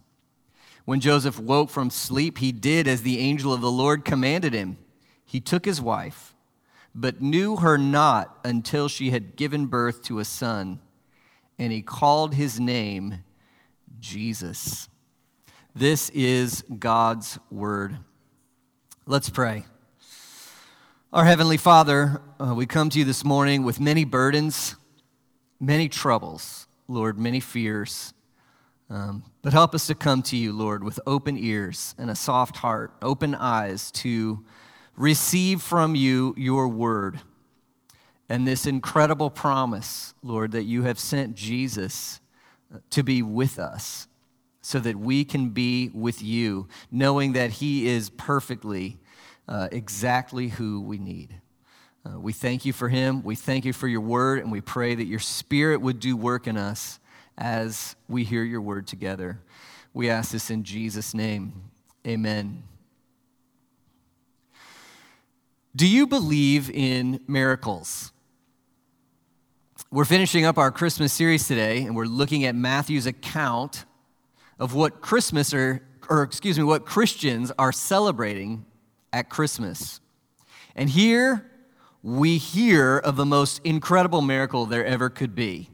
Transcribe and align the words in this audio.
When 0.85 0.99
Joseph 0.99 1.39
woke 1.39 1.69
from 1.69 1.89
sleep, 1.89 2.39
he 2.39 2.51
did 2.51 2.87
as 2.87 3.01
the 3.01 3.19
angel 3.19 3.53
of 3.53 3.61
the 3.61 3.71
Lord 3.71 4.03
commanded 4.03 4.53
him. 4.53 4.77
He 5.25 5.39
took 5.39 5.65
his 5.65 5.79
wife, 5.79 6.35
but 6.93 7.21
knew 7.21 7.57
her 7.57 7.77
not 7.77 8.37
until 8.43 8.87
she 8.87 9.11
had 9.11 9.35
given 9.35 9.67
birth 9.67 10.03
to 10.03 10.19
a 10.19 10.25
son, 10.25 10.79
and 11.57 11.71
he 11.71 11.81
called 11.81 12.33
his 12.33 12.59
name 12.59 13.23
Jesus. 13.99 14.89
This 15.75 16.09
is 16.09 16.63
God's 16.79 17.39
word. 17.49 17.97
Let's 19.05 19.29
pray. 19.29 19.65
Our 21.13 21.25
Heavenly 21.25 21.57
Father, 21.57 22.21
uh, 22.39 22.55
we 22.55 22.65
come 22.65 22.89
to 22.89 22.99
you 22.99 23.05
this 23.05 23.23
morning 23.23 23.63
with 23.63 23.79
many 23.79 24.03
burdens, 24.03 24.75
many 25.59 25.87
troubles, 25.87 26.67
Lord, 26.87 27.19
many 27.19 27.39
fears. 27.39 28.13
Um, 28.91 29.23
but 29.41 29.53
help 29.53 29.73
us 29.73 29.87
to 29.87 29.95
come 29.95 30.21
to 30.23 30.35
you, 30.35 30.51
Lord, 30.51 30.83
with 30.83 30.99
open 31.07 31.37
ears 31.37 31.95
and 31.97 32.09
a 32.09 32.15
soft 32.15 32.57
heart, 32.57 32.91
open 33.01 33.33
eyes 33.33 33.89
to 33.91 34.43
receive 34.97 35.61
from 35.61 35.95
you 35.95 36.35
your 36.37 36.67
word 36.67 37.21
and 38.27 38.45
this 38.45 38.65
incredible 38.65 39.29
promise, 39.29 40.13
Lord, 40.21 40.51
that 40.51 40.63
you 40.63 40.83
have 40.83 40.99
sent 40.99 41.35
Jesus 41.35 42.19
uh, 42.73 42.79
to 42.89 43.01
be 43.01 43.21
with 43.21 43.59
us 43.59 44.07
so 44.61 44.77
that 44.79 44.97
we 44.97 45.23
can 45.23 45.51
be 45.51 45.89
with 45.93 46.21
you, 46.21 46.67
knowing 46.91 47.31
that 47.33 47.51
he 47.51 47.87
is 47.87 48.09
perfectly 48.09 48.97
uh, 49.47 49.69
exactly 49.71 50.49
who 50.49 50.81
we 50.81 50.97
need. 50.97 51.35
Uh, 52.05 52.19
we 52.19 52.33
thank 52.33 52.65
you 52.65 52.73
for 52.73 52.89
him. 52.89 53.23
We 53.23 53.35
thank 53.35 53.63
you 53.63 53.71
for 53.73 53.87
your 53.87 54.01
word, 54.01 54.39
and 54.39 54.51
we 54.51 54.59
pray 54.59 54.95
that 54.95 55.07
your 55.07 55.19
spirit 55.19 55.79
would 55.79 56.01
do 56.01 56.17
work 56.17 56.45
in 56.45 56.57
us 56.57 56.99
as 57.41 57.95
we 58.07 58.23
hear 58.23 58.43
your 58.43 58.61
word 58.61 58.85
together. 58.85 59.41
We 59.95 60.11
ask 60.11 60.31
this 60.31 60.51
in 60.51 60.63
Jesus' 60.63 61.15
name. 61.15 61.71
Amen. 62.05 62.61
Do 65.75 65.87
you 65.87 66.05
believe 66.05 66.69
in 66.69 67.19
miracles? 67.27 68.11
We're 69.89 70.05
finishing 70.05 70.45
up 70.45 70.59
our 70.59 70.69
Christmas 70.69 71.11
series 71.13 71.47
today, 71.47 71.81
and 71.81 71.95
we're 71.95 72.05
looking 72.05 72.45
at 72.45 72.53
Matthew's 72.53 73.07
account 73.07 73.85
of 74.59 74.75
what 74.75 75.01
Christmas 75.01 75.51
are, 75.51 75.81
or 76.09 76.21
excuse 76.21 76.59
me, 76.59 76.63
what 76.63 76.85
Christians 76.85 77.51
are 77.57 77.71
celebrating 77.71 78.65
at 79.11 79.29
Christmas. 79.29 79.99
And 80.75 80.91
here 80.91 81.49
we 82.03 82.37
hear 82.37 82.99
of 82.99 83.15
the 83.15 83.25
most 83.25 83.61
incredible 83.63 84.21
miracle 84.21 84.67
there 84.67 84.85
ever 84.85 85.09
could 85.09 85.33
be 85.33 85.70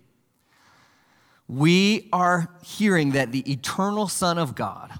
we 1.47 2.09
are 2.11 2.49
hearing 2.63 3.11
that 3.11 3.31
the 3.31 3.49
eternal 3.51 4.07
Son 4.07 4.37
of 4.37 4.55
God, 4.55 4.99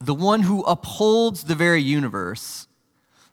the 0.00 0.14
one 0.14 0.42
who 0.42 0.62
upholds 0.62 1.44
the 1.44 1.54
very 1.54 1.82
universe, 1.82 2.66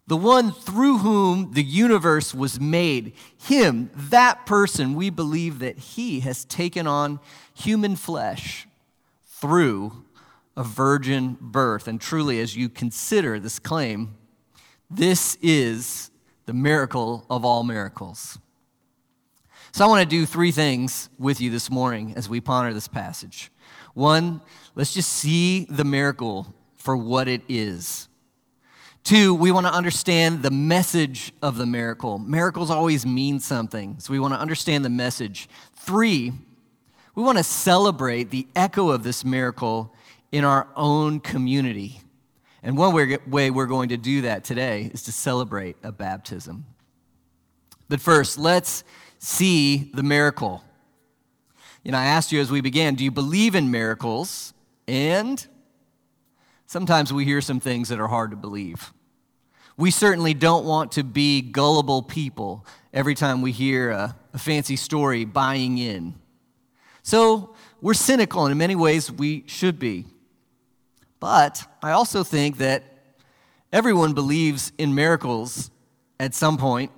the 0.08 0.18
one 0.18 0.52
through 0.52 1.00
whom 1.00 1.52
the 1.54 1.64
universe 1.64 2.34
was 2.34 2.60
made, 2.60 3.14
him, 3.38 3.90
that 3.94 4.46
person, 4.46 4.94
we 4.96 5.10
believe 5.10 5.60
that 5.60 5.78
he 5.78 6.22
has 6.22 6.46
taken 6.46 6.88
on 6.88 7.20
human 7.54 7.96
flesh 7.96 8.68
through 9.26 10.06
a 10.56 10.64
virgin 10.64 11.38
birth. 11.40 11.88
And 11.88 12.00
truly, 12.00 12.40
as 12.40 12.56
you 12.56 12.70
consider 12.70 13.40
this 13.40 13.60
claim, 13.60 14.16
this 14.90 15.38
is 15.42 16.10
the 16.46 16.54
miracle 16.54 17.26
of 17.30 17.44
all 17.44 17.64
miracles. 17.64 18.40
So 19.72 19.86
I 19.86 19.88
want 19.88 20.02
to 20.02 20.10
do 20.10 20.26
three 20.26 20.52
things 20.52 21.10
with 21.20 21.42
you 21.42 21.52
this 21.52 21.70
morning 21.70 22.14
as 22.16 22.28
we 22.28 22.42
ponder 22.42 22.74
this 22.74 22.88
passage. 22.88 23.52
One, 23.94 24.42
let's 24.76 24.94
just 24.94 25.12
see 25.12 25.66
the 25.70 25.84
miracle 25.84 26.54
for 26.76 26.96
what 26.96 27.28
it 27.28 27.42
is. 27.48 28.08
Two, 29.04 29.34
we 29.34 29.52
want 29.52 29.66
to 29.68 29.74
understand 29.74 30.42
the 30.42 30.52
message 30.52 31.32
of 31.42 31.58
the 31.58 31.66
miracle. 31.66 32.18
Miracles 32.18 32.72
always 32.72 33.06
mean 33.06 33.40
something, 33.40 34.00
so 34.00 34.12
we 34.12 34.20
want 34.20 34.34
to 34.34 34.40
understand 34.40 34.84
the 34.84 34.90
message. 34.90 35.48
Three, 35.76 36.34
we 37.16 37.24
want 37.24 37.38
to 37.38 37.44
celebrate 37.44 38.32
the 38.32 38.48
echo 38.56 38.90
of 38.90 39.04
this 39.04 39.24
miracle 39.24 39.94
in 40.32 40.44
our 40.44 40.68
own 40.76 41.20
community. 41.20 42.02
And 42.64 42.78
one 42.78 42.94
way 43.28 43.52
we're 43.52 43.66
going 43.66 43.90
to 43.90 43.98
do 43.98 44.22
that 44.22 44.44
today 44.44 44.90
is 44.94 45.04
to 45.04 45.12
celebrate 45.12 45.78
a 45.84 45.92
baptism. 45.92 46.66
But 47.90 48.02
first, 48.02 48.38
let's 48.38 48.84
see 49.20 49.92
the 49.94 50.04
miracle. 50.04 50.64
You 51.84 51.92
know, 51.92 51.98
I 51.98 52.06
asked 52.06 52.32
you 52.32 52.42
as 52.42 52.52
we 52.52 52.62
began, 52.62 52.96
do 52.96 53.04
you 53.04 53.12
believe 53.12 53.56
in 53.56 53.72
miracles? 53.72 54.54
And 54.88 55.46
sometimes 56.66 57.14
we 57.14 57.26
hear 57.26 57.42
some 57.42 57.60
things 57.60 57.90
that 57.90 58.00
are 58.00 58.08
hard 58.08 58.32
to 58.32 58.38
believe. 58.38 58.94
We 59.78 59.92
certainly 59.92 60.34
don't 60.34 60.66
want 60.66 60.94
to 60.94 61.04
be 61.04 61.42
gullible 61.42 62.02
people 62.02 62.66
every 62.94 63.16
time 63.16 63.42
we 63.42 63.52
hear 63.52 63.92
a, 63.92 64.16
a 64.34 64.40
fancy 64.40 64.76
story 64.76 65.24
buying 65.24 65.78
in. 65.78 66.16
So 67.04 67.56
we're 67.80 67.94
cynical, 67.94 68.44
and 68.44 68.52
in 68.52 68.58
many 68.58 68.76
ways 68.76 69.12
we 69.12 69.44
should 69.48 69.80
be. 69.80 70.06
But 71.20 71.64
I 71.82 71.92
also 71.92 72.24
think 72.24 72.58
that 72.58 72.84
everyone 73.72 74.14
believes 74.14 74.72
in 74.78 74.96
miracles 74.96 75.72
at 76.20 76.34
some 76.34 76.58
point 76.58 76.92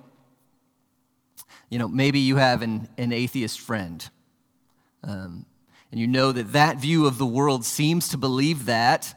you 1.70 1.78
know, 1.78 1.88
maybe 1.88 2.18
you 2.18 2.36
have 2.36 2.62
an, 2.62 2.88
an 2.98 3.12
atheist 3.12 3.60
friend. 3.60 4.08
Um, 5.02 5.46
and 5.90 6.00
you 6.00 6.06
know 6.06 6.32
that 6.32 6.52
that 6.52 6.78
view 6.78 7.06
of 7.06 7.16
the 7.16 7.26
world 7.26 7.64
seems 7.64 8.08
to 8.10 8.18
believe 8.18 8.66
that 8.66 9.14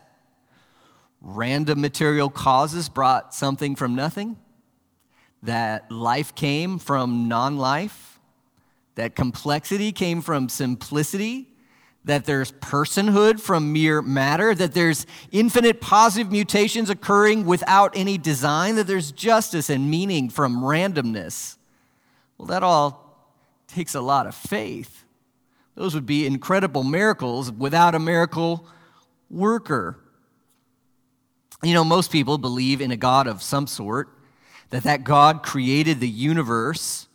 random 1.19 1.81
material 1.81 2.29
causes 2.29 2.89
brought 2.89 3.33
something 3.33 3.75
from 3.75 3.95
nothing, 3.95 4.37
that 5.41 5.91
life 5.91 6.35
came 6.35 6.79
from 6.79 7.27
non 7.27 7.57
life, 7.57 8.19
that 8.95 9.15
complexity 9.15 9.91
came 9.91 10.21
from 10.21 10.47
simplicity, 10.47 11.49
that 12.05 12.25
there's 12.25 12.51
personhood 12.51 13.39
from 13.39 13.73
mere 13.73 14.01
matter, 14.01 14.53
that 14.53 14.73
there's 14.73 15.05
infinite 15.31 15.79
positive 15.79 16.31
mutations 16.31 16.89
occurring 16.89 17.45
without 17.45 17.95
any 17.95 18.17
design, 18.17 18.75
that 18.75 18.87
there's 18.87 19.11
justice 19.11 19.69
and 19.69 19.89
meaning 19.89 20.29
from 20.29 20.61
randomness. 20.61 21.57
Well, 22.37 22.47
that 22.47 22.63
all 22.63 23.29
takes 23.67 23.95
a 23.95 24.01
lot 24.01 24.27
of 24.27 24.35
faith. 24.35 25.03
Those 25.75 25.95
would 25.95 26.05
be 26.05 26.25
incredible 26.25 26.83
miracles 26.83 27.51
without 27.51 27.95
a 27.95 27.99
miracle 27.99 28.67
worker. 29.29 29.99
You 31.63 31.73
know, 31.73 31.83
most 31.83 32.11
people 32.11 32.37
believe 32.37 32.81
in 32.81 32.91
a 32.91 32.97
God 32.97 33.27
of 33.27 33.41
some 33.41 33.67
sort, 33.67 34.09
that 34.69 34.83
that 34.83 35.03
God 35.03 35.43
created 35.43 35.99
the 35.99 36.09
universe 36.09 37.07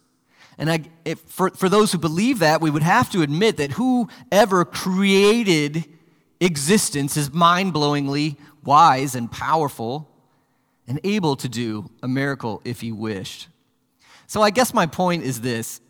and 0.58 0.70
I, 0.70 0.80
if, 1.04 1.20
for, 1.20 1.50
for 1.50 1.68
those 1.68 1.92
who 1.92 1.98
believe 1.98 2.40
that, 2.40 2.60
we 2.60 2.68
would 2.68 2.82
have 2.82 3.08
to 3.10 3.22
admit 3.22 3.56
that 3.58 3.72
whoever 3.72 4.64
created 4.64 5.84
existence 6.40 7.16
is 7.16 7.32
mind 7.32 7.72
blowingly 7.72 8.36
wise 8.64 9.14
and 9.14 9.30
powerful 9.30 10.10
and 10.88 10.98
able 11.04 11.36
to 11.36 11.48
do 11.48 11.88
a 12.02 12.08
miracle 12.08 12.60
if 12.64 12.80
he 12.80 12.90
wished. 12.90 13.46
So 14.28 14.42
I 14.42 14.50
guess 14.50 14.72
my 14.72 14.86
point 14.86 15.24
is 15.24 15.40
this 15.40 15.80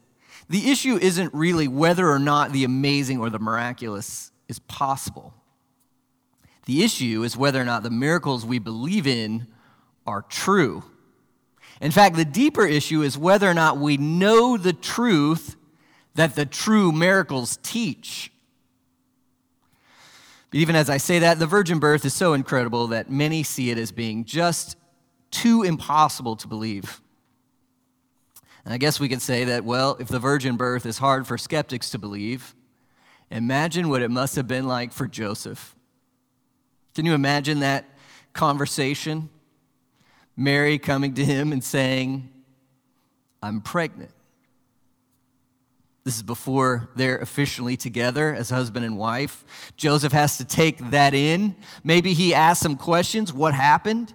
the 0.48 0.70
issue 0.70 0.96
isn't 0.96 1.34
really 1.34 1.68
whether 1.68 2.08
or 2.08 2.18
not 2.18 2.52
the 2.52 2.64
amazing 2.64 3.18
or 3.18 3.28
the 3.28 3.38
miraculous 3.38 4.32
is 4.48 4.60
possible. 4.60 5.34
The 6.64 6.82
issue 6.82 7.22
is 7.24 7.36
whether 7.36 7.60
or 7.60 7.64
not 7.64 7.82
the 7.82 7.90
miracles 7.90 8.46
we 8.46 8.58
believe 8.58 9.06
in 9.06 9.46
are 10.06 10.22
true. 10.22 10.84
In 11.80 11.90
fact, 11.90 12.16
the 12.16 12.24
deeper 12.24 12.64
issue 12.64 13.02
is 13.02 13.18
whether 13.18 13.48
or 13.48 13.54
not 13.54 13.78
we 13.78 13.96
know 13.96 14.56
the 14.56 14.72
truth 14.72 15.56
that 16.14 16.34
the 16.34 16.46
true 16.46 16.92
miracles 16.92 17.58
teach. 17.62 18.32
But 20.50 20.60
even 20.60 20.76
as 20.76 20.88
I 20.88 20.96
say 20.96 21.18
that, 21.20 21.38
the 21.38 21.46
virgin 21.46 21.78
birth 21.78 22.04
is 22.04 22.14
so 22.14 22.32
incredible 22.32 22.88
that 22.88 23.10
many 23.10 23.42
see 23.42 23.70
it 23.70 23.78
as 23.78 23.92
being 23.92 24.24
just 24.24 24.76
too 25.30 25.62
impossible 25.62 26.36
to 26.36 26.48
believe. 26.48 27.00
I 28.70 28.76
guess 28.76 29.00
we 29.00 29.08
could 29.08 29.22
say 29.22 29.44
that, 29.44 29.64
well, 29.64 29.96
if 29.98 30.08
the 30.08 30.18
virgin 30.18 30.56
birth 30.56 30.84
is 30.84 30.98
hard 30.98 31.26
for 31.26 31.38
skeptics 31.38 31.88
to 31.90 31.98
believe, 31.98 32.54
imagine 33.30 33.88
what 33.88 34.02
it 34.02 34.10
must 34.10 34.36
have 34.36 34.46
been 34.46 34.66
like 34.66 34.92
for 34.92 35.06
Joseph. 35.06 35.74
Can 36.94 37.06
you 37.06 37.14
imagine 37.14 37.60
that 37.60 37.86
conversation? 38.34 39.30
Mary 40.36 40.78
coming 40.78 41.14
to 41.14 41.24
him 41.24 41.50
and 41.50 41.64
saying, 41.64 42.28
I'm 43.42 43.62
pregnant. 43.62 44.10
This 46.04 46.16
is 46.16 46.22
before 46.22 46.90
they're 46.94 47.18
officially 47.18 47.76
together 47.76 48.34
as 48.34 48.50
husband 48.50 48.84
and 48.84 48.98
wife. 48.98 49.44
Joseph 49.76 50.12
has 50.12 50.38
to 50.38 50.44
take 50.44 50.90
that 50.90 51.14
in. 51.14 51.56
Maybe 51.84 52.12
he 52.12 52.34
asks 52.34 52.62
some 52.62 52.76
questions 52.76 53.32
What 53.32 53.54
happened? 53.54 54.14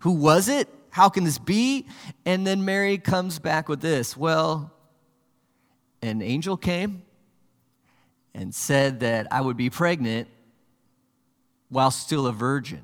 Who 0.00 0.12
was 0.12 0.48
it? 0.48 0.68
How 0.92 1.08
can 1.08 1.24
this 1.24 1.38
be? 1.38 1.86
And 2.26 2.46
then 2.46 2.66
Mary 2.66 2.98
comes 2.98 3.38
back 3.38 3.68
with 3.68 3.80
this 3.80 4.16
Well, 4.16 4.70
an 6.02 6.20
angel 6.22 6.56
came 6.56 7.02
and 8.34 8.54
said 8.54 9.00
that 9.00 9.26
I 9.32 9.40
would 9.40 9.56
be 9.56 9.70
pregnant 9.70 10.28
while 11.70 11.90
still 11.90 12.26
a 12.26 12.32
virgin. 12.32 12.82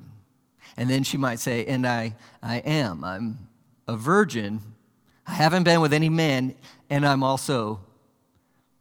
And 0.75 0.89
then 0.89 1.03
she 1.03 1.17
might 1.17 1.39
say, 1.39 1.65
And 1.65 1.85
I, 1.85 2.15
I 2.41 2.57
am. 2.57 3.03
I'm 3.03 3.47
a 3.87 3.95
virgin. 3.95 4.61
I 5.27 5.33
haven't 5.33 5.63
been 5.63 5.79
with 5.79 5.93
any 5.93 6.09
man, 6.09 6.55
and 6.89 7.05
I'm 7.05 7.21
also 7.21 7.81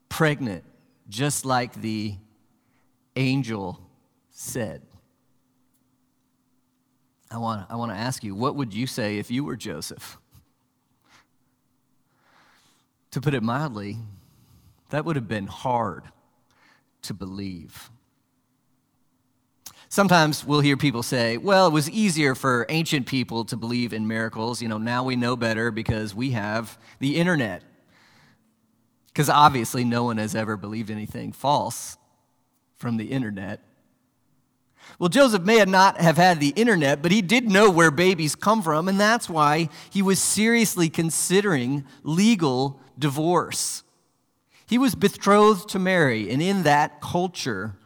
pregnant, 0.08 0.64
just 1.10 1.44
like 1.44 1.74
the 1.74 2.14
angel 3.14 3.78
said. 4.30 4.87
I 7.30 7.38
want, 7.38 7.66
I 7.70 7.76
want 7.76 7.92
to 7.92 7.98
ask 7.98 8.24
you, 8.24 8.34
what 8.34 8.56
would 8.56 8.72
you 8.72 8.86
say 8.86 9.18
if 9.18 9.30
you 9.30 9.44
were 9.44 9.56
Joseph? 9.56 10.18
To 13.12 13.20
put 13.20 13.34
it 13.34 13.42
mildly, 13.42 13.98
that 14.90 15.04
would 15.04 15.16
have 15.16 15.28
been 15.28 15.46
hard 15.46 16.04
to 17.02 17.14
believe. 17.14 17.90
Sometimes 19.90 20.44
we'll 20.44 20.60
hear 20.60 20.76
people 20.76 21.02
say, 21.02 21.38
well, 21.38 21.66
it 21.66 21.72
was 21.72 21.88
easier 21.90 22.34
for 22.34 22.66
ancient 22.68 23.06
people 23.06 23.44
to 23.46 23.56
believe 23.56 23.92
in 23.92 24.06
miracles. 24.06 24.60
You 24.60 24.68
know, 24.68 24.78
now 24.78 25.04
we 25.04 25.16
know 25.16 25.34
better 25.36 25.70
because 25.70 26.14
we 26.14 26.32
have 26.32 26.78
the 26.98 27.16
internet. 27.16 27.62
Because 29.06 29.30
obviously, 29.30 29.84
no 29.84 30.04
one 30.04 30.18
has 30.18 30.34
ever 30.34 30.56
believed 30.56 30.90
anything 30.90 31.32
false 31.32 31.96
from 32.76 32.98
the 32.98 33.06
internet. 33.06 33.60
Well, 34.98 35.08
Joseph 35.08 35.42
may 35.42 35.64
not 35.64 36.00
have 36.00 36.16
had 36.16 36.40
the 36.40 36.48
internet, 36.56 37.02
but 37.02 37.12
he 37.12 37.22
did 37.22 37.48
know 37.48 37.70
where 37.70 37.92
babies 37.92 38.34
come 38.34 38.62
from, 38.62 38.88
and 38.88 38.98
that's 38.98 39.30
why 39.30 39.68
he 39.90 40.02
was 40.02 40.18
seriously 40.18 40.88
considering 40.88 41.84
legal 42.02 42.80
divorce. 42.98 43.84
He 44.66 44.76
was 44.76 44.96
betrothed 44.96 45.68
to 45.70 45.78
Mary, 45.78 46.28
and 46.30 46.42
in 46.42 46.64
that 46.64 47.00
culture, 47.00 47.76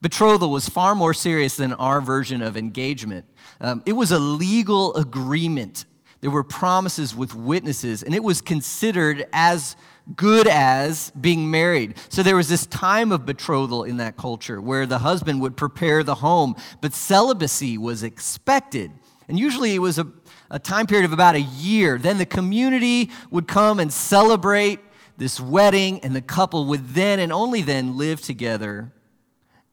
Betrothal 0.00 0.50
was 0.50 0.68
far 0.68 0.94
more 0.94 1.14
serious 1.14 1.56
than 1.56 1.74
our 1.74 2.00
version 2.00 2.42
of 2.42 2.56
engagement. 2.56 3.26
Um, 3.60 3.82
it 3.84 3.92
was 3.92 4.10
a 4.10 4.18
legal 4.18 4.94
agreement. 4.96 5.84
There 6.24 6.30
were 6.30 6.42
promises 6.42 7.14
with 7.14 7.34
witnesses, 7.34 8.02
and 8.02 8.14
it 8.14 8.24
was 8.24 8.40
considered 8.40 9.26
as 9.34 9.76
good 10.16 10.46
as 10.46 11.10
being 11.20 11.50
married. 11.50 11.96
So 12.08 12.22
there 12.22 12.34
was 12.34 12.48
this 12.48 12.64
time 12.64 13.12
of 13.12 13.26
betrothal 13.26 13.84
in 13.84 13.98
that 13.98 14.16
culture 14.16 14.58
where 14.58 14.86
the 14.86 15.00
husband 15.00 15.42
would 15.42 15.54
prepare 15.54 16.02
the 16.02 16.14
home, 16.14 16.56
but 16.80 16.94
celibacy 16.94 17.76
was 17.76 18.02
expected. 18.02 18.90
And 19.28 19.38
usually 19.38 19.74
it 19.74 19.80
was 19.80 19.98
a, 19.98 20.06
a 20.50 20.58
time 20.58 20.86
period 20.86 21.04
of 21.04 21.12
about 21.12 21.34
a 21.34 21.42
year. 21.42 21.98
Then 21.98 22.16
the 22.16 22.24
community 22.24 23.10
would 23.30 23.46
come 23.46 23.78
and 23.78 23.92
celebrate 23.92 24.80
this 25.18 25.38
wedding, 25.38 26.00
and 26.00 26.16
the 26.16 26.22
couple 26.22 26.64
would 26.68 26.88
then 26.94 27.18
and 27.18 27.34
only 27.34 27.60
then 27.60 27.98
live 27.98 28.22
together 28.22 28.94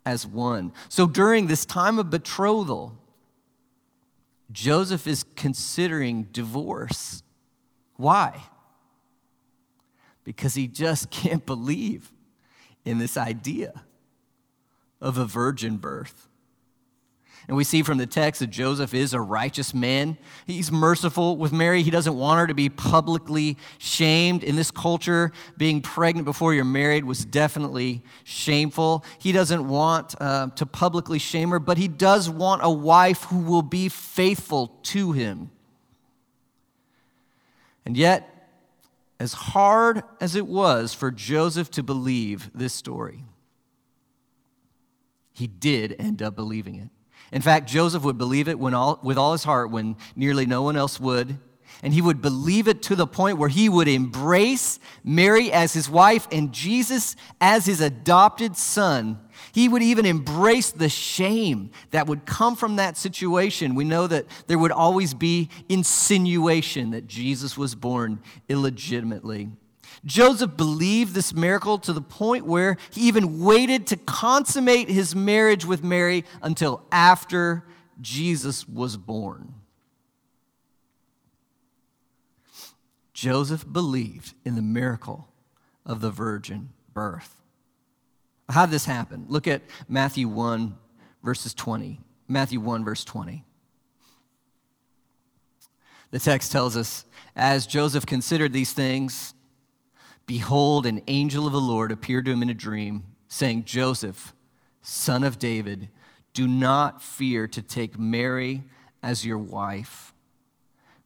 as 0.05 0.27
one. 0.27 0.73
So 0.89 1.07
during 1.07 1.47
this 1.47 1.65
time 1.65 1.97
of 1.97 2.09
betrothal, 2.09 3.00
Joseph 4.51 5.07
is 5.07 5.23
considering 5.35 6.23
divorce. 6.31 7.23
Why? 7.95 8.43
Because 10.23 10.55
he 10.55 10.67
just 10.67 11.09
can't 11.11 11.45
believe 11.45 12.11
in 12.83 12.97
this 12.97 13.17
idea 13.17 13.83
of 14.99 15.17
a 15.17 15.25
virgin 15.25 15.77
birth. 15.77 16.27
And 17.47 17.57
we 17.57 17.63
see 17.63 17.81
from 17.81 17.97
the 17.97 18.05
text 18.05 18.39
that 18.39 18.47
Joseph 18.47 18.93
is 18.93 19.13
a 19.13 19.19
righteous 19.19 19.73
man. 19.73 20.17
He's 20.45 20.71
merciful 20.71 21.37
with 21.37 21.51
Mary. 21.51 21.81
He 21.81 21.91
doesn't 21.91 22.15
want 22.15 22.39
her 22.39 22.47
to 22.47 22.53
be 22.53 22.69
publicly 22.69 23.57
shamed. 23.77 24.43
In 24.43 24.55
this 24.55 24.71
culture, 24.71 25.31
being 25.57 25.81
pregnant 25.81 26.25
before 26.25 26.53
you're 26.53 26.63
married 26.63 27.03
was 27.03 27.25
definitely 27.25 28.03
shameful. 28.23 29.03
He 29.19 29.31
doesn't 29.31 29.67
want 29.67 30.15
uh, 30.21 30.49
to 30.55 30.65
publicly 30.65 31.19
shame 31.19 31.49
her, 31.49 31.59
but 31.59 31.77
he 31.77 31.87
does 31.87 32.29
want 32.29 32.61
a 32.63 32.71
wife 32.71 33.23
who 33.23 33.39
will 33.39 33.63
be 33.63 33.89
faithful 33.89 34.67
to 34.83 35.11
him. 35.11 35.49
And 37.85 37.97
yet, 37.97 38.27
as 39.19 39.33
hard 39.33 40.03
as 40.19 40.35
it 40.35 40.47
was 40.47 40.93
for 40.93 41.11
Joseph 41.11 41.71
to 41.71 41.83
believe 41.83 42.51
this 42.53 42.73
story, 42.73 43.23
he 45.33 45.47
did 45.47 45.95
end 45.97 46.21
up 46.21 46.35
believing 46.35 46.75
it. 46.75 46.89
In 47.31 47.41
fact, 47.41 47.69
Joseph 47.69 48.03
would 48.03 48.17
believe 48.17 48.47
it 48.47 48.59
all, 48.59 48.99
with 49.01 49.17
all 49.17 49.31
his 49.31 49.43
heart 49.43 49.71
when 49.71 49.95
nearly 50.15 50.45
no 50.45 50.63
one 50.63 50.75
else 50.75 50.99
would. 50.99 51.37
And 51.83 51.93
he 51.93 52.01
would 52.01 52.21
believe 52.21 52.67
it 52.67 52.83
to 52.83 52.95
the 52.95 53.07
point 53.07 53.37
where 53.37 53.49
he 53.49 53.67
would 53.67 53.87
embrace 53.87 54.79
Mary 55.03 55.51
as 55.51 55.73
his 55.73 55.89
wife 55.89 56.27
and 56.31 56.51
Jesus 56.51 57.15
as 57.39 57.65
his 57.65 57.81
adopted 57.81 58.55
son. 58.55 59.19
He 59.51 59.67
would 59.67 59.81
even 59.81 60.05
embrace 60.05 60.71
the 60.71 60.89
shame 60.89 61.71
that 61.89 62.05
would 62.05 62.25
come 62.25 62.55
from 62.55 62.75
that 62.75 62.97
situation. 62.97 63.73
We 63.73 63.83
know 63.83 64.05
that 64.05 64.27
there 64.45 64.59
would 64.59 64.71
always 64.71 65.13
be 65.15 65.49
insinuation 65.69 66.91
that 66.91 67.07
Jesus 67.07 67.57
was 67.57 67.73
born 67.73 68.21
illegitimately. 68.47 69.49
Joseph 70.03 70.57
believed 70.57 71.13
this 71.13 71.33
miracle 71.33 71.77
to 71.79 71.93
the 71.93 72.01
point 72.01 72.45
where 72.45 72.77
he 72.91 73.01
even 73.01 73.43
waited 73.43 73.87
to 73.87 73.97
consummate 73.97 74.89
his 74.89 75.15
marriage 75.15 75.65
with 75.65 75.83
Mary 75.83 76.25
until 76.41 76.83
after 76.91 77.63
Jesus 77.99 78.67
was 78.67 78.97
born. 78.97 79.53
Joseph 83.13 83.71
believed 83.71 84.33
in 84.43 84.55
the 84.55 84.63
miracle 84.63 85.27
of 85.85 86.01
the 86.01 86.09
virgin 86.09 86.69
birth. 86.93 87.41
How 88.49 88.65
did 88.65 88.73
this 88.73 88.85
happen? 88.85 89.25
Look 89.29 89.47
at 89.47 89.61
Matthew 89.87 90.27
1, 90.27 90.75
verses 91.23 91.53
20. 91.53 91.99
Matthew 92.27 92.59
1, 92.59 92.83
verse 92.83 93.05
20. 93.05 93.45
The 96.09 96.19
text 96.19 96.51
tells 96.51 96.75
us, 96.75 97.05
as 97.35 97.67
Joseph 97.67 98.05
considered 98.05 98.51
these 98.51 98.73
things, 98.73 99.33
behold, 100.31 100.85
an 100.85 101.01
angel 101.07 101.45
of 101.45 101.51
the 101.51 101.59
Lord 101.59 101.91
appeared 101.91 102.23
to 102.23 102.31
him 102.31 102.41
in 102.41 102.49
a 102.49 102.53
dream, 102.53 103.03
saying, 103.27 103.65
Joseph, 103.65 104.33
son 104.81 105.25
of 105.25 105.37
David, 105.37 105.89
do 106.33 106.47
not 106.47 107.03
fear 107.03 107.49
to 107.49 107.61
take 107.61 107.99
Mary 107.99 108.63
as 109.03 109.25
your 109.25 109.37
wife, 109.37 110.13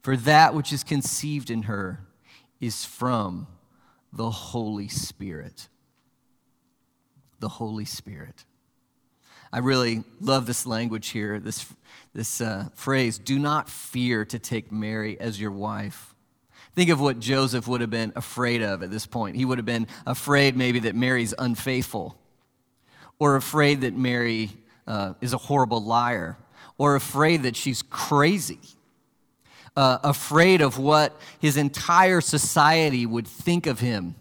for 0.03 0.15
that 0.15 0.53
which 0.53 0.71
is 0.71 0.83
conceived 0.83 1.49
in 1.49 1.63
her 1.63 2.05
is 2.61 2.85
from 2.85 3.47
the 4.13 4.29
Holy 4.29 4.87
Spirit. 4.87 5.69
The 7.39 7.49
Holy 7.49 7.85
Spirit. 7.85 8.45
I 9.51 9.57
really 9.57 10.03
love 10.21 10.45
this 10.45 10.67
language 10.67 11.07
here, 11.07 11.39
this, 11.39 11.65
this 12.13 12.41
uh, 12.41 12.69
phrase 12.75 13.17
do 13.17 13.39
not 13.39 13.71
fear 13.71 14.23
to 14.25 14.37
take 14.37 14.71
Mary 14.71 15.19
as 15.19 15.41
your 15.41 15.49
wife. 15.49 16.14
Think 16.75 16.89
of 16.89 16.99
what 16.99 17.19
Joseph 17.19 17.67
would 17.69 17.79
have 17.79 17.89
been 17.89 18.11
afraid 18.17 18.61
of 18.61 18.83
at 18.83 18.91
this 18.91 19.05
point. 19.05 19.37
He 19.37 19.45
would 19.45 19.57
have 19.57 19.65
been 19.65 19.87
afraid 20.05 20.57
maybe 20.57 20.79
that 20.79 20.95
Mary's 20.95 21.33
unfaithful, 21.37 22.17
or 23.17 23.37
afraid 23.37 23.81
that 23.81 23.95
Mary 23.95 24.51
uh, 24.85 25.13
is 25.21 25.31
a 25.31 25.37
horrible 25.37 25.81
liar, 25.81 26.37
or 26.77 26.95
afraid 26.95 27.43
that 27.43 27.55
she's 27.55 27.81
crazy, 27.81 28.59
uh, 29.77 29.99
afraid 30.03 30.59
of 30.59 30.77
what 30.77 31.17
his 31.39 31.55
entire 31.55 32.19
society 32.19 33.05
would 33.05 33.27
think 33.27 33.67
of 33.67 33.79
him, 33.79 34.15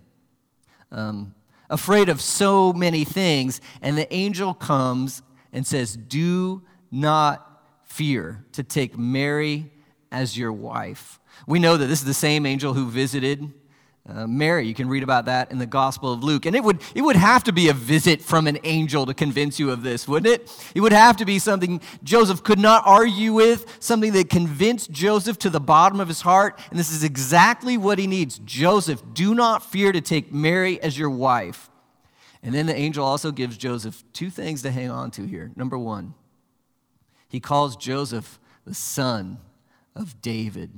um, 0.93 1.35
afraid 1.69 2.09
of 2.09 2.21
so 2.21 2.73
many 2.73 3.05
things. 3.05 3.61
And 3.83 3.99
the 3.99 4.13
angel 4.15 4.55
comes 4.55 5.23
and 5.53 5.67
says, 5.67 5.97
Do 5.97 6.63
not 6.93 7.51
fear 7.83 8.45
to 8.53 8.63
take 8.63 8.97
Mary 8.97 9.73
as 10.15 10.39
your 10.39 10.53
wife. 10.53 11.19
We 11.47 11.59
know 11.59 11.77
that 11.77 11.87
this 11.87 11.99
is 11.99 12.07
the 12.07 12.15
same 12.15 12.47
angel 12.47 12.73
who 12.73 12.89
visited 12.89 13.53
uh, 14.07 14.27
Mary. 14.27 14.67
You 14.67 14.75
can 14.75 14.89
read 14.89 15.03
about 15.03 15.25
that 15.25 15.51
in 15.51 15.59
the 15.59 15.67
Gospel 15.67 16.13
of 16.13 16.23
Luke. 16.23 16.45
And 16.45 16.55
it 16.55 16.63
would, 16.63 16.83
it 16.95 17.01
would 17.01 17.17
have 17.17 17.43
to 17.45 17.53
be 17.53 17.69
a 17.69 17.73
visit 17.73 18.21
from 18.21 18.47
an 18.47 18.59
angel 18.63 19.07
to 19.07 19.15
convince 19.15 19.59
you 19.59 19.71
of 19.71 19.83
this, 19.83 20.07
wouldn't 20.07 20.33
it? 20.33 20.71
It 20.75 20.81
would 20.81 20.93
have 20.93 21.17
to 21.17 21.25
be 21.25 21.39
something 21.39 21.81
Joseph 22.03 22.43
could 22.43 22.59
not 22.59 22.83
argue 22.87 23.33
with, 23.33 23.79
something 23.81 24.13
that 24.13 24.29
convinced 24.29 24.91
Joseph 24.91 25.39
to 25.41 25.51
the 25.51 25.61
bottom 25.61 26.01
of 26.01 26.09
his 26.09 26.21
heart. 26.21 26.61
And 26.71 26.79
this 26.79 26.93
is 26.93 27.03
exactly 27.03 27.79
what 27.79 27.99
he 27.99 28.07
needs. 28.07 28.39
Joseph, 28.45 29.03
do 29.15 29.35
not 29.35 29.65
fear 29.65 29.91
to 29.91 30.03
take 30.03 30.33
Mary 30.33 30.81
as 30.83 30.99
your 30.99 31.11
wife. 31.11 31.71
And 32.43 32.55
then 32.55 32.67
the 32.67 32.77
angel 32.77 33.07
also 33.07 33.33
gives 33.33 33.57
Joseph 33.57 34.05
two 34.13 34.29
things 34.29 34.61
to 34.63 34.71
hang 34.71 34.91
on 34.91 35.11
to 35.13 35.27
here. 35.27 35.51
Number 35.57 35.79
one, 35.79 36.13
he 37.27 37.41
calls 37.41 37.75
Joseph 37.75 38.39
the 38.67 38.75
son 38.75 39.39
of 39.95 40.21
David. 40.23 40.71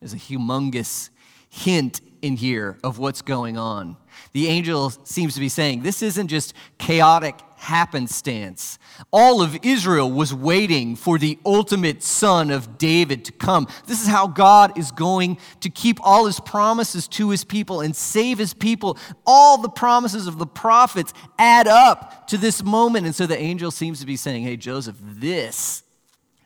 There's 0.00 0.12
a 0.12 0.16
humongous 0.16 1.10
hint 1.48 2.00
in 2.22 2.36
here 2.36 2.78
of 2.82 2.98
what's 2.98 3.20
going 3.22 3.58
on. 3.58 3.96
The 4.32 4.48
angel 4.48 4.90
seems 4.90 5.34
to 5.34 5.40
be 5.40 5.48
saying 5.48 5.82
this 5.82 6.02
isn't 6.02 6.28
just 6.28 6.54
chaotic 6.78 7.38
happenstance. 7.56 8.78
All 9.12 9.40
of 9.40 9.56
Israel 9.62 10.10
was 10.10 10.34
waiting 10.34 10.96
for 10.96 11.18
the 11.18 11.38
ultimate 11.44 12.02
son 12.02 12.50
of 12.50 12.78
David 12.78 13.24
to 13.26 13.32
come. 13.32 13.68
This 13.86 14.02
is 14.02 14.08
how 14.08 14.26
God 14.26 14.76
is 14.76 14.90
going 14.90 15.38
to 15.60 15.70
keep 15.70 15.98
all 16.02 16.26
his 16.26 16.40
promises 16.40 17.06
to 17.08 17.30
his 17.30 17.44
people 17.44 17.80
and 17.80 17.94
save 17.94 18.38
his 18.38 18.54
people. 18.54 18.98
All 19.26 19.58
the 19.58 19.68
promises 19.68 20.26
of 20.26 20.38
the 20.38 20.46
prophets 20.46 21.12
add 21.38 21.68
up 21.68 22.26
to 22.28 22.38
this 22.38 22.64
moment. 22.64 23.06
And 23.06 23.14
so 23.14 23.26
the 23.26 23.38
angel 23.38 23.70
seems 23.70 24.00
to 24.00 24.06
be 24.06 24.16
saying, 24.16 24.42
Hey, 24.42 24.56
Joseph, 24.56 24.96
this, 25.00 25.81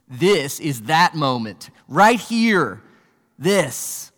this 0.09 0.61
is 0.61 0.83
that 0.83 1.15
moment 1.15 1.71
right 1.89 2.21
here. 2.21 2.83
This 3.39 4.13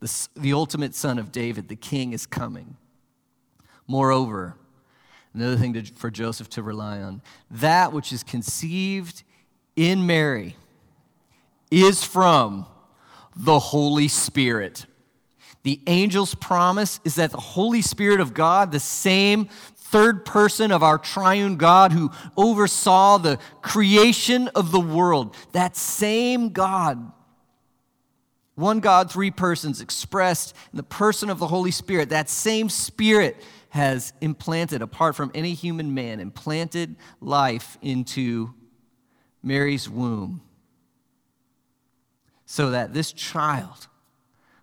the, 0.00 0.28
the 0.36 0.52
ultimate 0.52 0.94
son 0.94 1.18
of 1.18 1.32
David, 1.32 1.68
the 1.68 1.76
king, 1.76 2.12
is 2.12 2.26
coming. 2.26 2.76
Moreover, 3.86 4.56
another 5.32 5.56
thing 5.56 5.72
to, 5.74 5.84
for 5.84 6.10
Joseph 6.10 6.48
to 6.50 6.62
rely 6.62 7.00
on 7.00 7.22
that 7.50 7.92
which 7.92 8.12
is 8.12 8.22
conceived 8.22 9.22
in 9.74 10.06
Mary 10.06 10.56
is 11.70 12.04
from 12.04 12.66
the 13.34 13.58
Holy 13.58 14.08
Spirit. 14.08 14.86
The 15.62 15.80
angel's 15.86 16.34
promise 16.34 17.00
is 17.04 17.16
that 17.16 17.32
the 17.32 17.38
Holy 17.38 17.82
Spirit 17.82 18.20
of 18.20 18.34
God, 18.34 18.70
the 18.70 18.80
same 18.80 19.48
third 19.90 20.24
person 20.24 20.72
of 20.72 20.82
our 20.82 20.98
triune 20.98 21.56
God 21.56 21.92
who 21.92 22.10
oversaw 22.36 23.18
the 23.18 23.38
creation 23.62 24.48
of 24.48 24.72
the 24.72 24.80
world, 24.80 25.34
that 25.52 25.76
same 25.76 26.50
God 26.50 27.12
one 28.56 28.80
God, 28.80 29.12
three 29.12 29.30
persons 29.30 29.82
expressed 29.82 30.56
in 30.72 30.78
the 30.78 30.82
person 30.82 31.28
of 31.28 31.38
the 31.38 31.46
Holy 31.46 31.70
Spirit. 31.70 32.08
That 32.08 32.30
same 32.30 32.70
Spirit 32.70 33.36
has 33.68 34.14
implanted, 34.22 34.80
apart 34.80 35.14
from 35.14 35.30
any 35.34 35.52
human 35.52 35.92
man, 35.92 36.20
implanted 36.20 36.96
life 37.20 37.76
into 37.82 38.54
Mary's 39.42 39.88
womb 39.88 40.40
so 42.46 42.70
that 42.70 42.94
this 42.94 43.12
child 43.12 43.88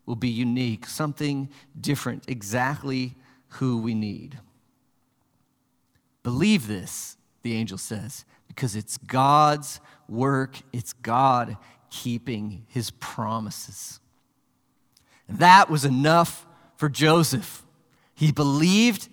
will 0.07 0.15
be 0.15 0.29
unique, 0.29 0.87
something 0.87 1.49
different, 1.79 2.23
exactly 2.27 3.13
who 3.49 3.77
we 3.77 3.93
need. 3.93 4.39
Believe 6.23 6.67
this, 6.67 7.17
the 7.41 7.53
angel 7.53 7.77
says, 7.77 8.25
because 8.47 8.75
it's 8.75 8.97
God's 8.97 9.79
work, 10.07 10.61
it's 10.71 10.93
God 10.93 11.57
keeping 11.89 12.65
his 12.67 12.91
promises. 12.91 13.99
And 15.27 15.39
that 15.39 15.69
was 15.69 15.85
enough 15.85 16.45
for 16.77 16.89
Joseph. 16.89 17.63
He 18.15 18.31
believed 18.31 19.09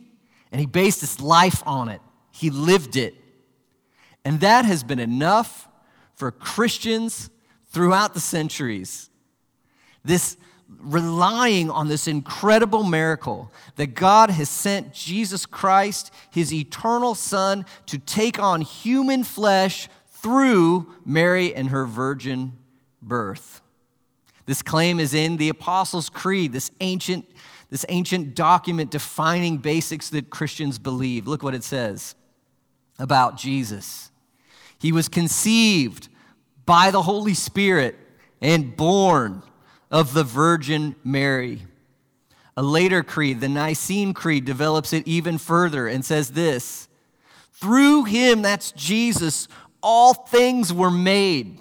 and 0.53 0.61
he 0.61 0.67
based 0.67 1.01
his 1.01 1.21
life 1.21 1.63
on 1.67 1.89
it, 1.89 2.01
he 2.33 2.51
lived 2.51 2.97
it. 2.97 3.15
And 4.25 4.41
that 4.41 4.65
has 4.65 4.85
been 4.85 4.99
enough 4.99 5.69
for 6.15 6.31
Christians 6.31 7.31
throughout 7.69 8.15
the 8.15 8.21
centuries. 8.21 9.09
This 10.05 10.37
relying 10.79 11.71
on 11.71 11.89
this 11.89 12.07
incredible 12.07 12.83
miracle 12.83 13.53
that 13.77 13.95
God 13.95 14.31
has 14.31 14.49
sent 14.49 14.93
Jesus 14.93 15.47
Christ, 15.47 16.13
his 16.31 16.53
eternal 16.53 17.15
Son, 17.15 17.67
to 17.87 17.99
take 17.99 18.39
on 18.39 18.61
human 18.61 19.25
flesh 19.25 19.89
through 20.09 20.95
Mary 21.05 21.55
and 21.55 21.69
her 21.71 21.87
virgin 21.87 22.53
birth. 23.03 23.61
This 24.47 24.63
claim 24.63 25.01
is 25.01 25.15
in 25.15 25.37
the 25.37 25.49
Apostles' 25.49 26.09
Creed, 26.09 26.53
this 26.53 26.71
ancient, 26.81 27.27
this 27.69 27.87
ancient 27.89 28.35
document 28.35 28.91
defining 28.91 29.59
basics 29.59 30.11
that 30.11 30.31
Christians 30.31 30.79
believe. 30.79 31.27
Look 31.27 31.43
what 31.43 31.55
it 31.55 31.65
says 31.65 32.15
about 32.99 33.37
Jesus. 33.37 34.11
He 34.79 34.93
was 34.93 35.09
conceived 35.09 36.09
by 36.67 36.91
the 36.91 37.03
Holy 37.03 37.35
Spirit 37.35 37.97
and 38.41 38.77
born 38.77 39.43
of 39.91 40.15
the 40.15 40.25
Virgin 40.25 40.95
Mary. 41.05 41.63
A 42.57 42.63
later 42.63 43.03
creed, 43.03 43.41
the 43.41 43.49
Nicene 43.49 44.13
Creed, 44.13 44.45
develops 44.45 44.93
it 44.93 45.07
even 45.07 45.39
further 45.39 45.87
and 45.87 46.05
says 46.05 46.31
this 46.31 46.89
Through 47.53 48.05
him, 48.05 48.43
that's 48.43 48.73
Jesus, 48.73 49.49
all 49.83 50.15
things 50.15 50.73
were 50.73 50.91
made 50.91 51.59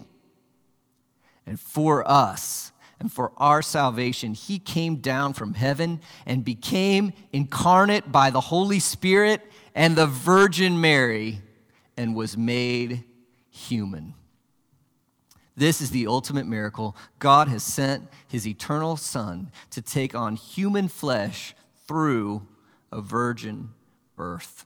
and 1.49 1.59
for 1.59 2.09
us 2.09 2.71
and 2.99 3.11
for 3.11 3.31
our 3.37 3.61
salvation, 3.63 4.35
he 4.35 4.59
came 4.59 4.97
down 4.97 5.33
from 5.33 5.55
heaven 5.55 5.99
and 6.25 6.45
became 6.45 7.13
incarnate 7.33 8.11
by 8.11 8.29
the 8.29 8.41
Holy 8.41 8.79
Spirit 8.79 9.41
and 9.73 9.95
the 9.95 10.05
Virgin 10.05 10.79
Mary 10.79 11.41
and 11.97 12.15
was 12.15 12.37
made 12.37 13.03
human. 13.49 14.13
This 15.59 15.81
is 15.81 15.91
the 15.91 16.07
ultimate 16.07 16.47
miracle. 16.47 16.95
God 17.19 17.49
has 17.49 17.63
sent 17.63 18.07
his 18.29 18.47
eternal 18.47 18.95
Son 18.95 19.51
to 19.71 19.81
take 19.81 20.15
on 20.15 20.37
human 20.37 20.87
flesh 20.87 21.53
through 21.85 22.47
a 22.93 23.01
virgin 23.01 23.71
birth. 24.15 24.65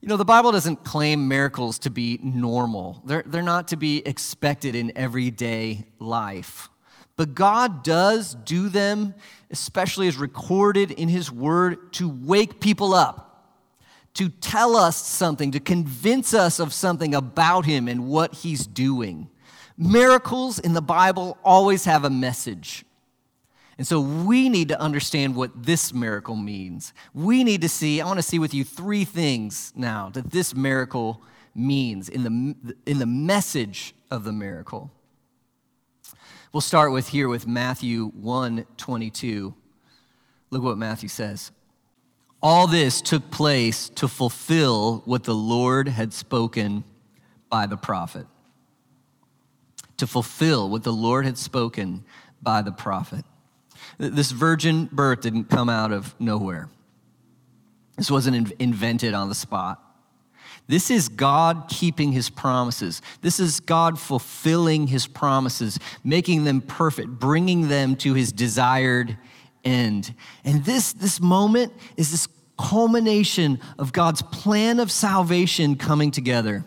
You 0.00 0.08
know, 0.08 0.16
the 0.16 0.24
Bible 0.24 0.52
doesn't 0.52 0.84
claim 0.84 1.28
miracles 1.28 1.78
to 1.80 1.90
be 1.90 2.18
normal, 2.22 3.02
they're, 3.04 3.24
they're 3.26 3.42
not 3.42 3.68
to 3.68 3.76
be 3.76 3.98
expected 4.06 4.74
in 4.74 4.96
everyday 4.96 5.84
life. 5.98 6.70
But 7.16 7.34
God 7.34 7.84
does 7.84 8.36
do 8.36 8.70
them, 8.70 9.12
especially 9.50 10.08
as 10.08 10.16
recorded 10.16 10.92
in 10.92 11.08
His 11.08 11.30
Word, 11.30 11.92
to 11.94 12.08
wake 12.08 12.58
people 12.58 12.94
up, 12.94 13.27
to 14.14 14.28
tell 14.28 14.76
us 14.76 14.96
something, 14.96 15.52
to 15.52 15.60
convince 15.60 16.34
us 16.34 16.58
of 16.58 16.72
something 16.72 17.14
about 17.14 17.64
Him 17.64 17.88
and 17.88 18.08
what 18.08 18.34
He's 18.34 18.66
doing. 18.66 19.28
Miracles 19.76 20.58
in 20.58 20.72
the 20.72 20.82
Bible 20.82 21.38
always 21.44 21.84
have 21.84 22.04
a 22.04 22.10
message. 22.10 22.84
And 23.78 23.86
so 23.86 24.00
we 24.00 24.48
need 24.48 24.68
to 24.68 24.80
understand 24.80 25.36
what 25.36 25.62
this 25.62 25.94
miracle 25.94 26.34
means. 26.34 26.92
We 27.14 27.44
need 27.44 27.60
to 27.60 27.68
see, 27.68 28.00
I 28.00 28.06
want 28.06 28.18
to 28.18 28.24
see 28.24 28.40
with 28.40 28.52
you 28.52 28.64
three 28.64 29.04
things 29.04 29.72
now 29.76 30.10
that 30.14 30.32
this 30.32 30.52
miracle 30.52 31.22
means 31.54 32.08
in 32.08 32.24
the, 32.24 32.74
in 32.86 32.98
the 32.98 33.06
message 33.06 33.94
of 34.10 34.24
the 34.24 34.32
miracle. 34.32 34.90
We'll 36.52 36.60
start 36.60 36.92
with 36.92 37.08
here 37.08 37.28
with 37.28 37.46
Matthew 37.46 38.06
1 38.08 38.66
22. 38.76 39.54
Look 40.50 40.62
what 40.62 40.78
Matthew 40.78 41.08
says. 41.08 41.52
All 42.42 42.66
this 42.66 43.00
took 43.00 43.30
place 43.30 43.88
to 43.90 44.06
fulfill 44.06 45.02
what 45.04 45.24
the 45.24 45.34
Lord 45.34 45.88
had 45.88 46.12
spoken 46.12 46.84
by 47.50 47.66
the 47.66 47.76
prophet. 47.76 48.26
To 49.96 50.06
fulfill 50.06 50.70
what 50.70 50.84
the 50.84 50.92
Lord 50.92 51.24
had 51.24 51.36
spoken 51.36 52.04
by 52.40 52.62
the 52.62 52.70
prophet. 52.70 53.24
This 53.98 54.30
virgin 54.30 54.88
birth 54.92 55.22
didn't 55.22 55.50
come 55.50 55.68
out 55.68 55.90
of 55.90 56.14
nowhere. 56.20 56.68
This 57.96 58.10
wasn't 58.10 58.52
invented 58.60 59.12
on 59.14 59.28
the 59.28 59.34
spot. 59.34 59.82
This 60.68 60.90
is 60.90 61.08
God 61.08 61.64
keeping 61.68 62.12
his 62.12 62.30
promises. 62.30 63.02
This 63.22 63.40
is 63.40 63.58
God 63.58 63.98
fulfilling 63.98 64.86
his 64.86 65.06
promises, 65.06 65.78
making 66.04 66.44
them 66.44 66.60
perfect, 66.60 67.08
bringing 67.08 67.68
them 67.68 67.96
to 67.96 68.14
his 68.14 68.30
desired 68.30 69.16
end. 69.64 70.14
And 70.44 70.64
this, 70.64 70.92
this 70.92 71.20
moment 71.20 71.72
is 71.96 72.10
this 72.10 72.28
culmination 72.58 73.60
of 73.78 73.92
God's 73.92 74.22
plan 74.22 74.80
of 74.80 74.90
salvation 74.90 75.76
coming 75.76 76.10
together. 76.10 76.64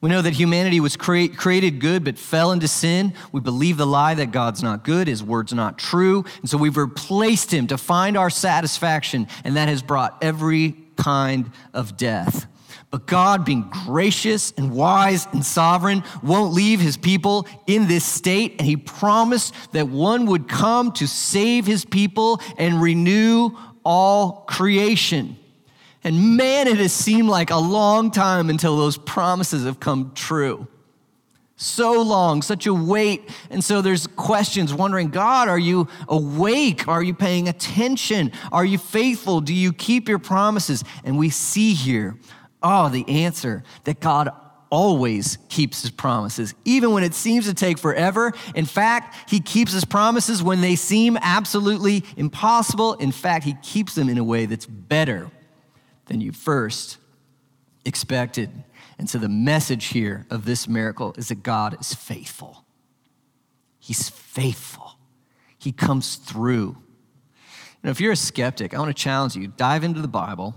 We 0.00 0.10
know 0.10 0.20
that 0.20 0.32
humanity 0.32 0.80
was 0.80 0.96
create, 0.96 1.36
created 1.36 1.80
good 1.80 2.02
but 2.02 2.18
fell 2.18 2.50
into 2.50 2.66
sin. 2.66 3.14
We 3.30 3.40
believe 3.40 3.76
the 3.76 3.86
lie 3.86 4.14
that 4.14 4.32
God's 4.32 4.60
not 4.60 4.82
good, 4.82 5.06
his 5.06 5.22
word's 5.22 5.52
not 5.52 5.78
true. 5.78 6.24
And 6.40 6.50
so 6.50 6.58
we've 6.58 6.76
replaced 6.76 7.54
him 7.54 7.68
to 7.68 7.78
find 7.78 8.16
our 8.16 8.28
satisfaction, 8.28 9.28
and 9.44 9.56
that 9.56 9.68
has 9.68 9.80
brought 9.80 10.18
every 10.20 10.81
kind 11.02 11.50
of 11.74 11.96
death. 11.96 12.46
But 12.90 13.06
God, 13.06 13.44
being 13.44 13.70
gracious 13.86 14.52
and 14.58 14.70
wise 14.70 15.26
and 15.32 15.44
sovereign, 15.44 16.04
won't 16.22 16.52
leave 16.52 16.78
his 16.78 16.96
people 16.96 17.48
in 17.66 17.88
this 17.88 18.04
state. 18.04 18.56
And 18.58 18.66
he 18.66 18.76
promised 18.76 19.54
that 19.72 19.88
one 19.88 20.26
would 20.26 20.46
come 20.46 20.92
to 20.92 21.08
save 21.08 21.66
his 21.66 21.84
people 21.84 22.40
and 22.58 22.82
renew 22.82 23.50
all 23.84 24.44
creation. 24.46 25.36
And 26.04 26.36
man, 26.36 26.68
it 26.68 26.76
has 26.76 26.92
seemed 26.92 27.28
like 27.28 27.50
a 27.50 27.56
long 27.56 28.10
time 28.10 28.50
until 28.50 28.76
those 28.76 28.98
promises 28.98 29.64
have 29.64 29.80
come 29.80 30.12
true. 30.14 30.66
So 31.62 32.02
long, 32.02 32.42
such 32.42 32.66
a 32.66 32.74
wait. 32.74 33.30
And 33.50 33.62
so 33.62 33.82
there's 33.82 34.06
questions 34.06 34.74
wondering 34.74 35.10
God, 35.10 35.48
are 35.48 35.58
you 35.58 35.88
awake? 36.08 36.88
Are 36.88 37.02
you 37.02 37.14
paying 37.14 37.48
attention? 37.48 38.32
Are 38.50 38.64
you 38.64 38.78
faithful? 38.78 39.40
Do 39.40 39.54
you 39.54 39.72
keep 39.72 40.08
your 40.08 40.18
promises? 40.18 40.82
And 41.04 41.18
we 41.18 41.30
see 41.30 41.74
here 41.74 42.16
Oh, 42.62 42.88
the 42.88 43.08
answer 43.08 43.64
that 43.84 44.00
God 44.00 44.30
always 44.70 45.36
keeps 45.48 45.82
his 45.82 45.90
promises, 45.90 46.54
even 46.64 46.92
when 46.92 47.02
it 47.02 47.12
seems 47.12 47.46
to 47.46 47.54
take 47.54 47.76
forever. 47.76 48.32
In 48.54 48.64
fact, 48.64 49.30
he 49.30 49.40
keeps 49.40 49.72
his 49.72 49.84
promises 49.84 50.42
when 50.42 50.60
they 50.60 50.76
seem 50.76 51.18
absolutely 51.20 52.04
impossible. 52.16 52.94
In 52.94 53.12
fact, 53.12 53.44
he 53.44 53.54
keeps 53.62 53.94
them 53.94 54.08
in 54.08 54.16
a 54.16 54.24
way 54.24 54.46
that's 54.46 54.64
better 54.64 55.30
than 56.06 56.20
you 56.20 56.32
first 56.32 56.98
expected. 57.84 58.50
And 59.02 59.10
so, 59.10 59.18
the 59.18 59.28
message 59.28 59.86
here 59.86 60.26
of 60.30 60.44
this 60.44 60.68
miracle 60.68 61.12
is 61.18 61.26
that 61.30 61.42
God 61.42 61.76
is 61.80 61.92
faithful. 61.92 62.64
He's 63.80 64.08
faithful, 64.08 64.96
He 65.58 65.72
comes 65.72 66.14
through. 66.14 66.76
Now, 67.82 67.90
if 67.90 68.00
you're 68.00 68.12
a 68.12 68.16
skeptic, 68.16 68.74
I 68.74 68.78
want 68.78 68.96
to 68.96 69.02
challenge 69.02 69.34
you 69.34 69.48
dive 69.48 69.82
into 69.82 70.00
the 70.00 70.08
Bible 70.08 70.54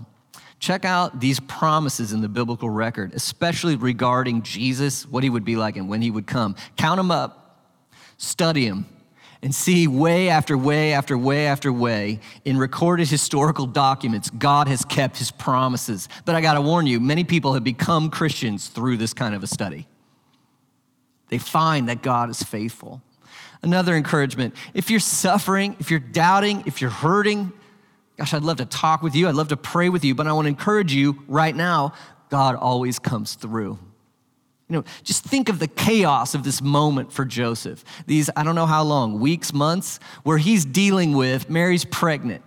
Check 0.58 0.84
out 0.84 1.20
these 1.20 1.38
promises 1.38 2.12
in 2.12 2.22
the 2.22 2.28
biblical 2.28 2.70
record, 2.70 3.12
especially 3.14 3.76
regarding 3.76 4.42
Jesus, 4.42 5.06
what 5.06 5.22
he 5.22 5.30
would 5.30 5.44
be 5.44 5.56
like 5.56 5.76
and 5.76 5.88
when 5.88 6.00
he 6.00 6.10
would 6.10 6.26
come. 6.26 6.56
Count 6.76 6.96
them 6.96 7.10
up, 7.10 7.60
study 8.16 8.68
them, 8.68 8.86
and 9.42 9.54
see 9.54 9.86
way 9.86 10.28
after 10.28 10.56
way 10.56 10.92
after 10.92 11.16
way 11.16 11.46
after 11.46 11.72
way 11.72 12.20
in 12.44 12.56
recorded 12.56 13.08
historical 13.08 13.66
documents, 13.66 14.30
God 14.30 14.68
has 14.68 14.84
kept 14.84 15.18
his 15.18 15.30
promises. 15.30 16.08
But 16.24 16.34
I 16.34 16.40
gotta 16.40 16.60
warn 16.60 16.86
you, 16.86 17.00
many 17.00 17.24
people 17.24 17.54
have 17.54 17.64
become 17.64 18.10
Christians 18.10 18.68
through 18.68 18.96
this 18.96 19.12
kind 19.12 19.34
of 19.34 19.42
a 19.42 19.46
study. 19.46 19.86
They 21.28 21.38
find 21.38 21.88
that 21.88 22.02
God 22.02 22.30
is 22.30 22.42
faithful. 22.42 23.02
Another 23.62 23.94
encouragement 23.94 24.54
if 24.74 24.90
you're 24.90 25.00
suffering, 25.00 25.76
if 25.80 25.90
you're 25.90 26.00
doubting, 26.00 26.62
if 26.66 26.80
you're 26.80 26.90
hurting, 26.90 27.52
Gosh, 28.16 28.32
I'd 28.32 28.42
love 28.42 28.56
to 28.58 28.64
talk 28.64 29.02
with 29.02 29.14
you. 29.14 29.28
I'd 29.28 29.34
love 29.34 29.48
to 29.48 29.58
pray 29.58 29.90
with 29.90 30.02
you, 30.02 30.14
but 30.14 30.26
I 30.26 30.32
want 30.32 30.46
to 30.46 30.48
encourage 30.48 30.92
you 30.92 31.22
right 31.28 31.54
now 31.54 31.92
God 32.28 32.56
always 32.56 32.98
comes 32.98 33.34
through. 33.34 33.78
You 34.68 34.76
know, 34.76 34.84
just 35.04 35.22
think 35.22 35.48
of 35.48 35.58
the 35.60 35.68
chaos 35.68 36.34
of 36.34 36.42
this 36.42 36.60
moment 36.60 37.12
for 37.12 37.24
Joseph. 37.24 37.84
These, 38.06 38.30
I 38.36 38.42
don't 38.42 38.56
know 38.56 38.66
how 38.66 38.82
long, 38.82 39.20
weeks, 39.20 39.52
months, 39.52 40.00
where 40.24 40.38
he's 40.38 40.64
dealing 40.64 41.12
with 41.12 41.48
Mary's 41.48 41.84
pregnant 41.84 42.42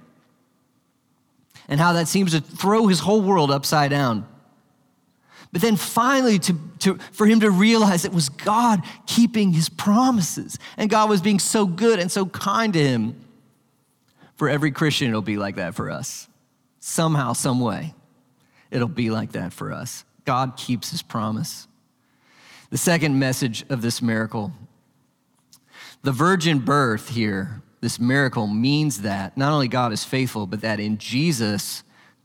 and 1.70 1.80
how 1.80 1.94
that 1.94 2.08
seems 2.08 2.32
to 2.32 2.42
throw 2.42 2.88
his 2.88 3.00
whole 3.00 3.22
world 3.22 3.52
upside 3.52 3.92
down. 3.92 4.28
But 5.52 5.62
then 5.62 5.78
finally, 5.78 6.40
to, 6.40 6.56
to, 6.80 6.98
for 7.12 7.26
him 7.26 7.40
to 7.40 7.50
realize 7.50 8.04
it 8.04 8.14
was 8.14 8.30
God 8.30 8.84
keeping 9.08 9.54
his 9.54 9.70
promises 9.70 10.60
and 10.78 10.90
God 10.90 11.10
was 11.10 11.22
being 11.22 11.40
so 11.40 11.66
good 11.66 12.00
and 12.00 12.12
so 12.12 12.26
kind 12.26 12.74
to 12.74 12.80
him. 12.80 13.16
For 14.36 14.50
every 14.50 14.72
Christian, 14.72 15.10
it'll 15.10 15.22
be 15.22 15.38
like 15.38 15.56
that 15.56 15.74
for 15.74 15.90
us. 15.90 16.28
Somehow, 16.82 17.34
some 17.34 17.60
way, 17.60 17.94
it'll 18.72 18.88
be 18.88 19.10
like 19.10 19.34
that 19.34 19.54
for 19.54 19.72
us. 19.72 20.06
God 20.26 20.56
keeps 20.56 20.92
his 20.92 21.02
promise. 21.02 21.68
The 22.70 22.78
second 22.78 23.18
message 23.18 23.66
of 23.70 23.82
this 23.82 24.02
miracle 24.02 24.54
the 26.02 26.12
virgin 26.14 26.60
birth 26.60 27.10
here, 27.10 27.62
this 27.82 28.00
miracle 28.00 28.48
means 28.48 29.02
that 29.02 29.38
not 29.38 29.52
only 29.52 29.68
God 29.68 29.92
is 29.92 30.06
faithful, 30.06 30.48
but 30.48 30.62
that 30.62 30.80
in 30.80 30.98
Jesus, 30.98 31.84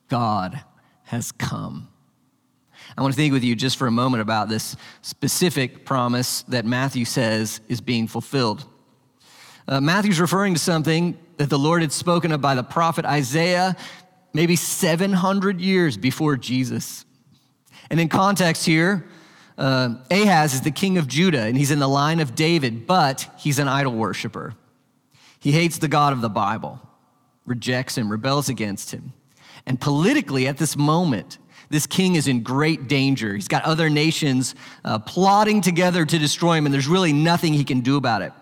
God 0.09 0.63
has 1.05 1.33
come. 1.33 1.89
I 2.97 3.03
want 3.03 3.15
to 3.15 3.17
think 3.17 3.33
with 3.33 3.43
you 3.43 3.57
just 3.57 3.77
for 3.77 3.89
a 3.89 3.91
moment 3.91 4.21
about 4.21 4.49
this 4.49 4.77
specific 5.03 5.85
promise 5.85 6.43
that 6.43 6.65
Matthew 6.65 7.05
says 7.05 7.61
is 7.69 7.81
being 7.81 8.07
fulfilled. 8.07 8.65
Uh, 9.67 9.81
Matthew's 9.81 10.21
referring 10.21 10.55
to 10.55 10.61
something 10.61 11.19
that 11.39 11.51
the 11.51 11.59
Lord 11.59 11.83
had 11.83 11.91
spoken 11.91 12.31
of 12.31 12.41
by 12.41 12.55
the 12.55 12.63
prophet 12.63 13.05
Isaiah 13.05 13.77
maybe 14.33 14.55
700 14.55 15.61
years 15.61 15.97
before 15.97 16.37
Jesus. 16.37 17.05
And 17.91 17.99
in 17.99 18.09
context 18.09 18.67
here, 18.67 19.05
uh, 19.57 19.95
Ahaz 20.11 20.55
is 20.55 20.63
the 20.63 20.71
king 20.71 20.99
of 20.99 21.07
Judah 21.07 21.43
and 21.43 21.57
he's 21.57 21.71
in 21.71 21.79
the 21.79 21.89
line 21.89 22.21
of 22.21 22.35
David, 22.35 22.87
but 22.87 23.31
he's 23.39 23.59
an 23.59 23.69
idol 23.69 23.93
worshiper. 23.93 24.55
He 25.39 25.53
hates 25.53 25.79
the 25.79 25.89
God 25.89 26.13
of 26.13 26.21
the 26.21 26.31
Bible, 26.31 26.81
rejects 27.45 27.99
him, 27.99 28.11
rebels 28.11 28.49
against 28.49 28.93
him. 28.93 29.13
And 29.67 29.81
politically, 29.81 30.47
at 30.47 30.59
this 30.59 30.77
moment, 30.77 31.39
this 31.71 31.87
king 31.87 32.15
is 32.15 32.29
in 32.29 32.43
great 32.43 32.89
danger. 32.89 33.35
He's 33.35 33.49
got 33.49 33.65
other 33.65 33.89
nations 33.89 34.55
uh, 34.85 34.99
plotting 34.99 35.61
together 35.61 36.05
to 36.05 36.19
destroy 36.19 36.57
him, 36.57 36.67
and 36.67 36.75
there's 36.75 36.87
really 36.87 37.13
nothing 37.13 37.53
he 37.53 37.65
can 37.65 37.81
do 37.81 37.97
about 37.97 38.23
it. 38.23 38.33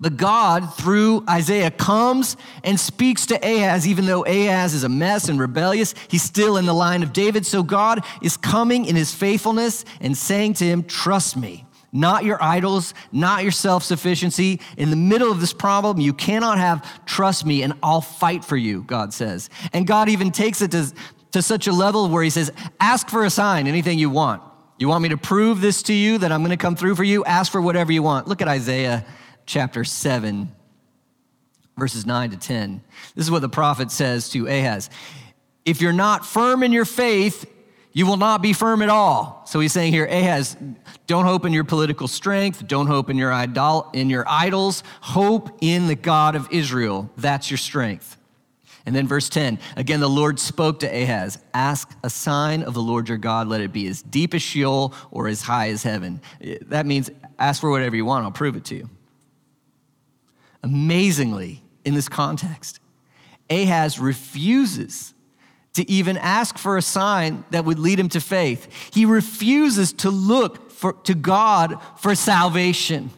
But 0.00 0.16
God, 0.16 0.74
through 0.74 1.24
Isaiah, 1.28 1.70
comes 1.70 2.36
and 2.62 2.78
speaks 2.78 3.26
to 3.26 3.36
Ahaz, 3.36 3.86
even 3.86 4.06
though 4.06 4.24
Ahaz 4.24 4.74
is 4.74 4.84
a 4.84 4.88
mess 4.88 5.28
and 5.28 5.38
rebellious, 5.38 5.94
he's 6.08 6.22
still 6.22 6.56
in 6.56 6.66
the 6.66 6.74
line 6.74 7.02
of 7.02 7.12
David. 7.12 7.46
So 7.46 7.62
God 7.62 8.04
is 8.22 8.36
coming 8.36 8.84
in 8.86 8.96
his 8.96 9.14
faithfulness 9.14 9.84
and 10.00 10.16
saying 10.16 10.54
to 10.54 10.64
him, 10.64 10.84
Trust 10.84 11.36
me, 11.36 11.64
not 11.94 12.24
your 12.24 12.42
idols, 12.42 12.92
not 13.12 13.44
your 13.44 13.52
self 13.52 13.84
sufficiency. 13.84 14.60
In 14.76 14.90
the 14.90 14.96
middle 14.96 15.30
of 15.30 15.40
this 15.40 15.52
problem, 15.52 16.00
you 16.00 16.12
cannot 16.12 16.58
have 16.58 17.04
trust 17.06 17.46
me 17.46 17.62
and 17.62 17.72
I'll 17.82 18.00
fight 18.00 18.44
for 18.44 18.56
you, 18.56 18.82
God 18.82 19.14
says. 19.14 19.48
And 19.72 19.86
God 19.86 20.08
even 20.08 20.32
takes 20.32 20.60
it 20.60 20.72
to, 20.72 20.92
to 21.30 21.40
such 21.40 21.68
a 21.68 21.72
level 21.72 22.08
where 22.08 22.24
he 22.24 22.30
says, 22.30 22.50
Ask 22.80 23.08
for 23.08 23.24
a 23.24 23.30
sign, 23.30 23.68
anything 23.68 23.98
you 23.98 24.10
want. 24.10 24.42
You 24.76 24.88
want 24.88 25.02
me 25.02 25.10
to 25.10 25.16
prove 25.16 25.60
this 25.60 25.84
to 25.84 25.94
you 25.94 26.18
that 26.18 26.32
I'm 26.32 26.40
going 26.40 26.50
to 26.50 26.56
come 26.56 26.74
through 26.74 26.96
for 26.96 27.04
you? 27.04 27.24
Ask 27.24 27.52
for 27.52 27.62
whatever 27.62 27.92
you 27.92 28.02
want. 28.02 28.26
Look 28.26 28.42
at 28.42 28.48
Isaiah 28.48 29.06
chapter 29.46 29.84
7, 29.84 30.52
verses 31.76 32.06
9 32.06 32.30
to 32.30 32.36
10. 32.36 32.82
This 33.14 33.24
is 33.24 33.30
what 33.30 33.42
the 33.42 33.48
prophet 33.48 33.90
says 33.90 34.28
to 34.30 34.46
Ahaz 34.46 34.90
If 35.64 35.80
you're 35.80 35.92
not 35.92 36.26
firm 36.26 36.62
in 36.62 36.72
your 36.72 36.84
faith, 36.84 37.50
you 37.92 38.06
will 38.06 38.16
not 38.16 38.42
be 38.42 38.52
firm 38.52 38.82
at 38.82 38.88
all. 38.88 39.42
So 39.46 39.60
he's 39.60 39.72
saying 39.72 39.92
here, 39.92 40.04
Ahaz, 40.04 40.56
don't 41.06 41.24
hope 41.24 41.44
in 41.44 41.52
your 41.52 41.62
political 41.62 42.08
strength, 42.08 42.66
don't 42.66 42.88
hope 42.88 43.08
in 43.08 43.16
your, 43.16 43.32
idol, 43.32 43.88
in 43.92 44.10
your 44.10 44.24
idols, 44.28 44.82
hope 45.00 45.56
in 45.60 45.86
the 45.86 45.94
God 45.94 46.34
of 46.34 46.48
Israel. 46.50 47.08
That's 47.16 47.50
your 47.50 47.58
strength. 47.58 48.16
And 48.86 48.94
then 48.94 49.06
verse 49.06 49.28
10 49.28 49.58
again, 49.76 50.00
the 50.00 50.08
Lord 50.08 50.38
spoke 50.38 50.80
to 50.80 50.86
Ahaz 50.86 51.38
Ask 51.54 51.90
a 52.02 52.10
sign 52.10 52.62
of 52.64 52.74
the 52.74 52.82
Lord 52.82 53.08
your 53.08 53.16
God, 53.16 53.46
let 53.46 53.60
it 53.60 53.72
be 53.72 53.86
as 53.86 54.02
deep 54.02 54.34
as 54.34 54.42
Sheol 54.42 54.92
or 55.10 55.28
as 55.28 55.42
high 55.42 55.70
as 55.70 55.82
heaven. 55.82 56.20
That 56.62 56.84
means 56.84 57.10
ask 57.38 57.60
for 57.60 57.70
whatever 57.70 57.96
you 57.96 58.04
want, 58.04 58.24
I'll 58.24 58.32
prove 58.32 58.56
it 58.56 58.64
to 58.66 58.74
you. 58.74 58.90
Amazingly, 60.64 61.62
in 61.84 61.92
this 61.92 62.08
context, 62.08 62.80
Ahaz 63.50 64.00
refuses 64.00 65.12
to 65.74 65.88
even 65.90 66.16
ask 66.16 66.56
for 66.56 66.78
a 66.78 66.82
sign 66.82 67.44
that 67.50 67.66
would 67.66 67.78
lead 67.78 68.00
him 68.00 68.08
to 68.08 68.20
faith. 68.20 68.66
He 68.94 69.04
refuses 69.04 69.92
to 69.92 70.10
look 70.10 70.70
for, 70.70 70.94
to 71.04 71.14
God 71.14 71.78
for 71.98 72.14
salvation. 72.14 73.10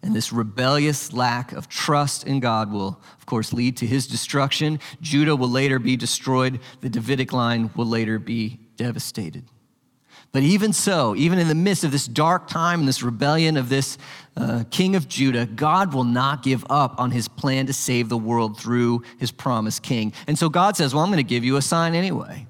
And 0.00 0.14
this 0.14 0.32
rebellious 0.32 1.12
lack 1.12 1.50
of 1.50 1.68
trust 1.68 2.24
in 2.24 2.38
God 2.38 2.70
will, 2.70 3.00
of 3.18 3.26
course, 3.26 3.52
lead 3.52 3.76
to 3.78 3.86
his 3.86 4.06
destruction. 4.06 4.78
Judah 5.00 5.34
will 5.34 5.50
later 5.50 5.80
be 5.80 5.96
destroyed. 5.96 6.60
The 6.82 6.88
Davidic 6.88 7.32
line 7.32 7.68
will 7.74 7.86
later 7.86 8.20
be 8.20 8.60
devastated. 8.76 9.44
But 10.32 10.44
even 10.44 10.72
so, 10.72 11.16
even 11.16 11.40
in 11.40 11.48
the 11.48 11.56
midst 11.56 11.82
of 11.82 11.90
this 11.90 12.06
dark 12.06 12.46
time 12.46 12.80
and 12.80 12.88
this 12.88 13.02
rebellion 13.02 13.56
of 13.56 13.68
this 13.68 13.98
uh, 14.36 14.62
king 14.70 14.94
of 14.94 15.08
Judah, 15.08 15.44
God 15.44 15.92
will 15.92 16.04
not 16.04 16.44
give 16.44 16.64
up 16.70 17.00
on 17.00 17.10
his 17.10 17.26
plan 17.26 17.66
to 17.66 17.72
save 17.72 18.08
the 18.08 18.16
world 18.16 18.58
through 18.58 19.02
his 19.18 19.32
promised 19.32 19.82
king. 19.82 20.12
And 20.28 20.38
so 20.38 20.48
God 20.48 20.76
says, 20.76 20.94
Well, 20.94 21.02
I'm 21.02 21.10
going 21.10 21.16
to 21.16 21.28
give 21.28 21.44
you 21.44 21.56
a 21.56 21.62
sign 21.62 21.94
anyway. 21.94 22.46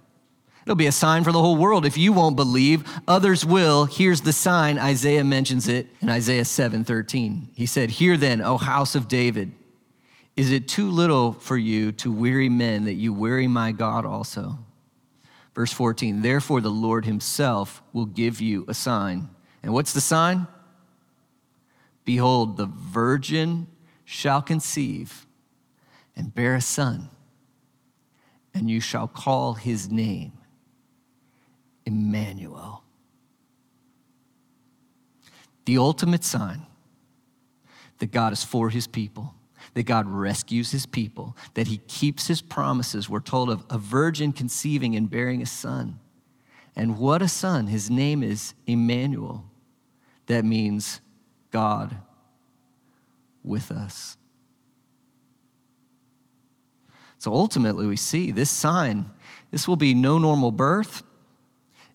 It'll 0.67 0.77
be 0.77 0.87
a 0.87 0.93
sign 0.93 1.25
for 1.25 1.33
the 1.33 1.41
whole 1.41 1.57
world. 1.57 1.87
If 1.87 1.97
you 1.97 2.13
won't 2.13 2.37
believe, 2.37 2.85
others 3.09 3.47
will. 3.47 3.87
Here's 3.87 4.21
the 4.21 4.33
sign. 4.33 4.79
Isaiah 4.79 5.25
mentions 5.25 5.67
it 5.67 5.89
in 6.03 6.11
Isaiah 6.11 6.45
7:13. 6.45 7.49
He 7.55 7.65
said, 7.65 7.91
"Hear 7.93 8.19
then, 8.19 8.43
O 8.43 8.59
house 8.59 8.95
of 8.95 9.09
David, 9.09 9.53
is 10.37 10.53
it 10.53 10.69
too 10.69 10.91
little 10.91 11.33
for 11.33 11.57
you 11.57 11.93
to 11.93 12.13
weary 12.13 12.51
men 12.51 12.85
that 12.85 12.95
you 12.95 13.15
weary 13.15 13.49
my 13.49 13.73
God 13.73 14.05
also?" 14.05 14.59
Verse 15.55 15.73
14, 15.73 16.23
"Therefore 16.23 16.61
the 16.61 16.71
Lord 16.71 17.05
himself 17.05 17.83
will 17.93 18.07
give 18.07 18.41
you 18.41 18.65
a 18.69 18.75
sign." 18.75 19.31
And 19.63 19.73
what's 19.73 19.93
the 19.93 20.01
sign? 20.01 20.47
Behold, 22.05 22.57
the 22.57 22.67
virgin 22.67 23.67
shall 24.05 24.43
conceive 24.43 25.27
and 26.17 26.35
bear 26.35 26.55
a 26.55 26.61
son, 26.61 27.11
and 28.55 28.71
you 28.71 28.81
shall 28.81 29.07
call 29.07 29.55
his 29.55 29.91
name 29.91 30.33
Emmanuel. 31.85 32.85
The 35.67 35.79
ultimate 35.79 36.25
sign 36.25 36.67
that 37.99 38.11
God 38.11 38.33
is 38.33 38.43
for 38.43 38.71
his 38.71 38.87
people, 38.87 39.35
that 39.75 39.85
God 39.85 40.07
rescues 40.09 40.73
his 40.73 40.87
people, 40.87 41.37
that 41.55 41.69
he 41.69 41.79
keeps 41.79 42.27
his 42.27 42.43
promises. 42.43 43.09
We're 43.09 43.21
told 43.21 43.51
of 43.51 43.65
a 43.71 43.79
virgin 43.79 44.33
conceiving 44.33 44.97
and 44.97 45.09
bearing 45.09 45.43
a 45.43 45.47
son. 45.47 45.99
And 46.77 46.99
what 46.99 47.23
a 47.23 47.29
son! 47.29 47.67
His 47.67 47.91
name 47.91 48.23
is 48.23 48.55
Emmanuel. 48.67 49.45
That 50.27 50.45
means 50.45 51.01
God 51.51 51.97
with 53.43 53.71
us. 53.71 54.17
So 57.19 57.35
ultimately, 57.35 57.87
we 57.87 57.97
see 57.97 58.31
this 58.31 58.51
sign 58.51 59.11
this 59.51 59.67
will 59.67 59.77
be 59.77 59.95
no 59.95 60.19
normal 60.19 60.53
birth, 60.53 61.03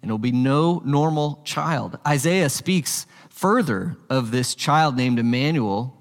and 0.01 0.09
it'll 0.09 0.17
be 0.17 0.31
no 0.31 0.81
normal 0.83 1.41
child. 1.45 1.97
Isaiah 2.05 2.49
speaks 2.49 3.07
further 3.29 3.97
of 4.09 4.31
this 4.31 4.55
child 4.55 4.97
named 4.97 5.19
Emmanuel 5.19 5.95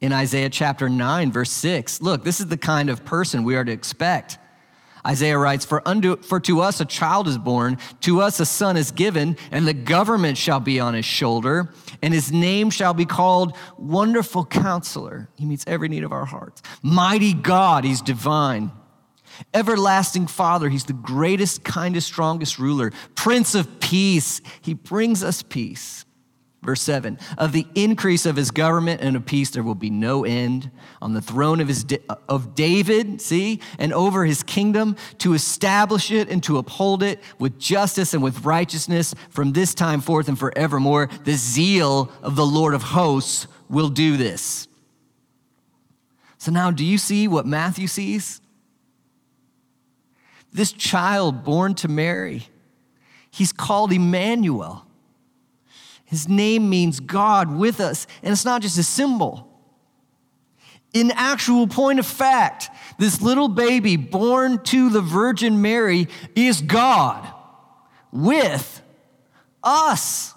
in 0.00 0.12
Isaiah 0.12 0.50
chapter 0.50 0.88
9, 0.88 1.32
verse 1.32 1.50
6. 1.50 2.00
Look, 2.00 2.24
this 2.24 2.40
is 2.40 2.46
the 2.46 2.56
kind 2.56 2.90
of 2.90 3.04
person 3.04 3.44
we 3.44 3.56
are 3.56 3.64
to 3.64 3.72
expect. 3.72 4.38
Isaiah 5.06 5.38
writes, 5.38 5.64
for, 5.64 5.86
unto, 5.86 6.16
for 6.16 6.40
to 6.40 6.60
us 6.60 6.80
a 6.80 6.84
child 6.84 7.28
is 7.28 7.38
born, 7.38 7.78
to 8.00 8.20
us 8.20 8.40
a 8.40 8.46
son 8.46 8.76
is 8.76 8.90
given, 8.90 9.36
and 9.50 9.66
the 9.66 9.74
government 9.74 10.36
shall 10.36 10.60
be 10.60 10.80
on 10.80 10.94
his 10.94 11.04
shoulder, 11.04 11.72
and 12.02 12.12
his 12.12 12.30
name 12.32 12.70
shall 12.70 12.94
be 12.94 13.06
called 13.06 13.56
Wonderful 13.78 14.44
Counselor. 14.44 15.28
He 15.36 15.46
meets 15.46 15.64
every 15.66 15.88
need 15.88 16.04
of 16.04 16.12
our 16.12 16.26
hearts. 16.26 16.62
Mighty 16.82 17.32
God, 17.32 17.84
he's 17.84 18.02
divine. 18.02 18.72
Everlasting 19.54 20.26
Father, 20.26 20.68
He's 20.68 20.84
the 20.84 20.92
greatest, 20.92 21.62
kindest, 21.64 22.08
strongest 22.08 22.58
ruler. 22.58 22.92
Prince 23.14 23.54
of 23.54 23.80
Peace, 23.80 24.40
He 24.60 24.74
brings 24.74 25.22
us 25.22 25.42
peace. 25.42 26.04
Verse 26.68 26.82
7 26.82 27.18
Of 27.38 27.52
the 27.52 27.66
increase 27.74 28.26
of 28.26 28.36
his 28.36 28.50
government 28.50 29.00
and 29.00 29.16
of 29.16 29.24
peace, 29.24 29.48
there 29.48 29.62
will 29.62 29.74
be 29.74 29.88
no 29.88 30.26
end. 30.26 30.70
On 31.00 31.14
the 31.14 31.22
throne 31.22 31.60
of, 31.60 31.68
his, 31.68 31.86
of 32.28 32.54
David, 32.54 33.22
see, 33.22 33.60
and 33.78 33.90
over 33.94 34.26
his 34.26 34.42
kingdom, 34.42 34.94
to 35.16 35.32
establish 35.32 36.10
it 36.10 36.28
and 36.28 36.42
to 36.42 36.58
uphold 36.58 37.02
it 37.02 37.20
with 37.38 37.58
justice 37.58 38.12
and 38.12 38.22
with 38.22 38.44
righteousness 38.44 39.14
from 39.30 39.54
this 39.54 39.72
time 39.72 40.02
forth 40.02 40.28
and 40.28 40.38
forevermore. 40.38 41.08
The 41.24 41.36
zeal 41.36 42.12
of 42.22 42.36
the 42.36 42.44
Lord 42.44 42.74
of 42.74 42.82
hosts 42.82 43.46
will 43.70 43.88
do 43.88 44.18
this. 44.18 44.68
So 46.36 46.52
now, 46.52 46.70
do 46.70 46.84
you 46.84 46.98
see 46.98 47.28
what 47.28 47.46
Matthew 47.46 47.86
sees? 47.86 48.42
This 50.52 50.72
child 50.72 51.44
born 51.44 51.74
to 51.76 51.88
Mary, 51.88 52.46
he's 53.30 53.54
called 53.54 53.90
Emmanuel. 53.90 54.84
His 56.08 56.26
name 56.26 56.70
means 56.70 57.00
God 57.00 57.54
with 57.54 57.80
us, 57.80 58.06
and 58.22 58.32
it's 58.32 58.46
not 58.46 58.62
just 58.62 58.78
a 58.78 58.82
symbol. 58.82 59.46
In 60.94 61.10
actual 61.10 61.66
point 61.66 61.98
of 61.98 62.06
fact, 62.06 62.70
this 62.98 63.20
little 63.20 63.48
baby 63.48 63.96
born 63.96 64.62
to 64.64 64.88
the 64.88 65.02
Virgin 65.02 65.60
Mary 65.60 66.08
is 66.34 66.62
God 66.62 67.30
with 68.10 68.80
us. 69.62 70.32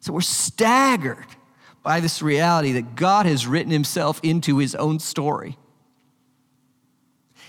So 0.00 0.12
we're 0.12 0.22
staggered 0.22 1.24
by 1.84 2.00
this 2.00 2.20
reality 2.20 2.72
that 2.72 2.96
God 2.96 3.26
has 3.26 3.46
written 3.46 3.70
himself 3.70 4.18
into 4.24 4.58
his 4.58 4.74
own 4.74 4.98
story. 4.98 5.56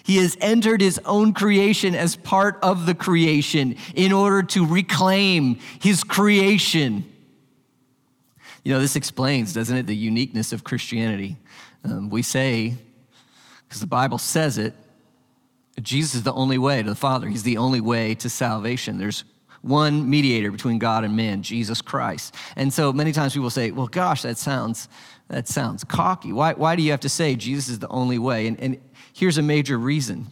He 0.03 0.17
has 0.17 0.37
entered 0.41 0.81
his 0.81 0.99
own 1.05 1.33
creation 1.33 1.95
as 1.95 2.15
part 2.17 2.59
of 2.61 2.85
the 2.85 2.93
creation 2.93 3.77
in 3.95 4.11
order 4.11 4.43
to 4.43 4.65
reclaim 4.65 5.59
his 5.79 6.03
creation. 6.03 7.05
You 8.63 8.73
know, 8.73 8.79
this 8.79 8.95
explains, 8.95 9.53
doesn't 9.53 9.75
it, 9.75 9.87
the 9.87 9.95
uniqueness 9.95 10.53
of 10.53 10.63
Christianity. 10.63 11.37
Um, 11.85 12.09
we 12.09 12.21
say, 12.21 12.75
because 13.67 13.81
the 13.81 13.87
Bible 13.87 14.17
says 14.17 14.57
it, 14.57 14.73
Jesus 15.81 16.15
is 16.15 16.23
the 16.23 16.33
only 16.33 16.57
way 16.57 16.83
to 16.83 16.89
the 16.89 16.95
Father. 16.95 17.27
He's 17.27 17.43
the 17.43 17.57
only 17.57 17.81
way 17.81 18.13
to 18.15 18.29
salvation. 18.29 18.97
There's 18.97 19.23
one 19.61 20.09
mediator 20.09 20.51
between 20.51 20.77
God 20.77 21.03
and 21.03 21.15
man, 21.15 21.41
Jesus 21.41 21.81
Christ. 21.81 22.35
And 22.55 22.71
so 22.71 22.93
many 22.93 23.13
times 23.13 23.33
people 23.33 23.49
say, 23.49 23.71
well, 23.71 23.87
gosh, 23.87 24.21
that 24.23 24.37
sounds, 24.37 24.89
that 25.29 25.47
sounds 25.47 25.83
cocky. 25.83 26.31
Why, 26.31 26.53
why 26.53 26.75
do 26.75 26.83
you 26.83 26.91
have 26.91 26.99
to 27.01 27.09
say 27.09 27.35
Jesus 27.35 27.69
is 27.69 27.79
the 27.79 27.87
only 27.87 28.19
way? 28.19 28.47
And, 28.47 28.59
and 28.59 28.81
here's 29.13 29.37
a 29.37 29.41
major 29.41 29.77
reason. 29.77 30.27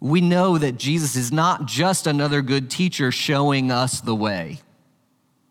We 0.00 0.20
know 0.20 0.58
that 0.58 0.78
Jesus 0.78 1.16
is 1.16 1.32
not 1.32 1.66
just 1.66 2.06
another 2.06 2.42
good 2.42 2.70
teacher 2.70 3.10
showing 3.10 3.70
us 3.70 4.00
the 4.00 4.14
way. 4.14 4.60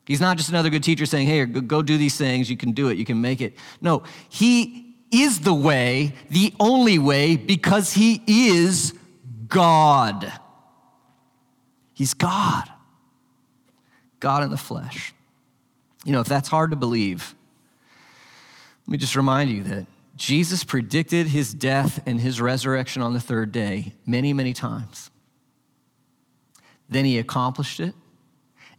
He's 0.06 0.22
not 0.22 0.38
just 0.38 0.50
another 0.50 0.70
good 0.70 0.84
teacher 0.84 1.06
saying, 1.06 1.28
hey, 1.28 1.46
go 1.46 1.82
do 1.82 1.98
these 1.98 2.17
things, 2.17 2.50
you 2.50 2.56
can 2.56 2.72
do 2.72 2.88
it, 2.88 2.98
you 2.98 3.04
can 3.04 3.20
make 3.20 3.41
it. 3.41 3.58
No, 3.82 4.04
he 4.30 4.96
is 5.12 5.41
the 5.41 5.54
way, 5.54 6.13
the 6.30 6.54
only 6.60 6.98
way, 6.98 7.36
because 7.36 7.93
he 7.93 8.22
is 8.26 8.93
God. 9.48 10.32
He's 11.93 12.13
God. 12.13 12.70
God 14.20 14.43
in 14.43 14.50
the 14.50 14.58
flesh. 14.58 15.13
You 16.06 16.13
know, 16.13 16.22
if 16.22 16.28
that's 16.28 16.48
hard 16.48 16.72
to 16.72 16.78
believe, 16.78 17.36
let 18.88 18.91
me 18.93 18.97
just 19.00 19.17
remind 19.17 19.50
you 19.50 19.63
that 19.63 19.86
Jesus 20.15 20.63
predicted 20.63 21.28
his 21.28 21.54
death 21.54 22.02
and 22.06 22.21
his 22.21 22.39
resurrection 22.39 23.02
on 23.02 23.13
the 23.13 23.19
third 23.19 23.52
day 23.52 23.93
many, 24.06 24.32
many 24.32 24.54
times. 24.54 25.12
Then 26.88 27.04
he 27.04 27.19
accomplished 27.19 27.82
it, 27.82 27.93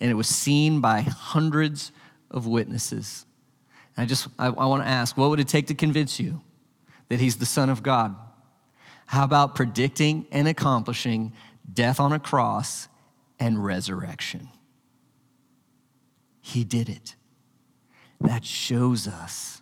and 0.01 0.11
it 0.11 0.15
was 0.15 0.27
seen 0.27 0.81
by 0.81 1.03
hundreds 1.03 1.93
of 2.31 2.47
witnesses. 2.47 3.27
And 3.97 4.05
I 4.05 4.07
just, 4.07 4.29
I, 4.39 4.47
I 4.47 4.65
want 4.65 4.83
to 4.83 4.89
ask, 4.89 5.15
what 5.15 5.29
would 5.29 5.41
it 5.41 5.49
take 5.49 5.67
to 5.67 5.75
convince 5.75 6.19
you 6.19 6.41
that 7.11 7.21
he's 7.21 7.37
the 7.37 7.47
Son 7.47 7.69
of 7.69 7.83
God? 7.83 8.17
How 9.05 9.25
about 9.25 9.55
predicting 9.55 10.27
and 10.33 10.49
accomplishing 10.49 11.35
death 11.71 12.01
on 12.01 12.15
a 12.15 12.19
cross 12.19 12.89
and 13.39 13.63
resurrection? 13.63 14.49
He 16.41 16.65
did 16.65 16.89
it. 16.89 17.15
That 18.23 18.47
shows 18.47 19.07
us 19.07 19.61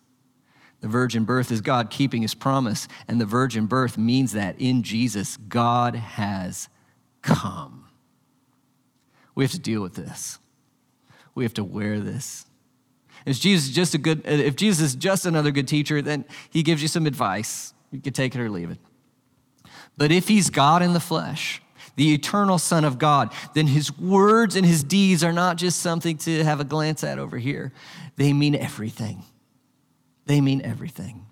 the 0.81 0.89
virgin 0.89 1.25
birth 1.25 1.51
is 1.51 1.61
God 1.61 1.91
keeping 1.91 2.23
his 2.23 2.35
promise, 2.35 2.87
and 3.09 3.21
the 3.21 3.27
virgin 3.27 3.67
birth 3.67 3.97
means 3.97 4.33
that 4.33 4.61
in 4.61 4.83
Jesus, 4.83 5.37
God 5.37 5.95
has 5.95 6.69
come. 7.23 7.87
We 9.35 9.45
have 9.45 9.53
to 9.53 9.59
deal 9.59 9.83
with 9.83 9.95
this. 9.95 10.39
We 11.35 11.45
have 11.45 11.55
to 11.55 11.65
wear 11.65 12.01
this. 12.01 12.47
If 13.25 13.41
Jesus 13.41 13.69
is 13.69 13.75
just 13.75 13.95
a 13.95 13.99
good, 13.99 14.23
if 14.25 14.57
Jesus 14.57 14.87
is 14.87 14.95
just 14.95 15.27
another 15.27 15.51
good 15.51 15.67
teacher, 15.67 16.01
then 16.01 16.25
he 16.51 16.63
gives 16.63 16.81
you 16.81 16.89
some 16.89 17.07
advice. 17.07 17.75
You 17.91 18.01
can 18.01 18.13
take 18.13 18.35
it 18.35 18.41
or 18.41 18.49
leave 18.49 18.71
it. 18.71 18.79
But 19.97 20.13
if 20.13 20.29
he's 20.29 20.51
God 20.51 20.83
in 20.83 20.93
the 20.93 21.01
flesh, 21.01 21.61
the 21.97 22.13
eternal 22.13 22.59
Son 22.59 22.85
of 22.85 22.99
God, 22.99 23.33
then 23.55 23.67
his 23.67 23.97
words 23.99 24.55
and 24.55 24.65
his 24.65 24.85
deeds 24.85 25.25
are 25.25 25.33
not 25.33 25.57
just 25.57 25.81
something 25.81 26.19
to 26.19 26.45
have 26.45 26.61
a 26.61 26.65
glance 26.65 27.03
at 27.03 27.19
over 27.19 27.39
here. 27.39 27.73
They 28.17 28.33
mean 28.33 28.55
everything. 28.55 29.25
They 30.27 30.41
mean 30.41 30.61
everything 30.63 31.27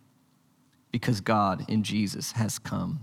because 0.90 1.20
God 1.20 1.64
in 1.68 1.82
Jesus 1.82 2.32
has 2.32 2.58
come. 2.58 3.00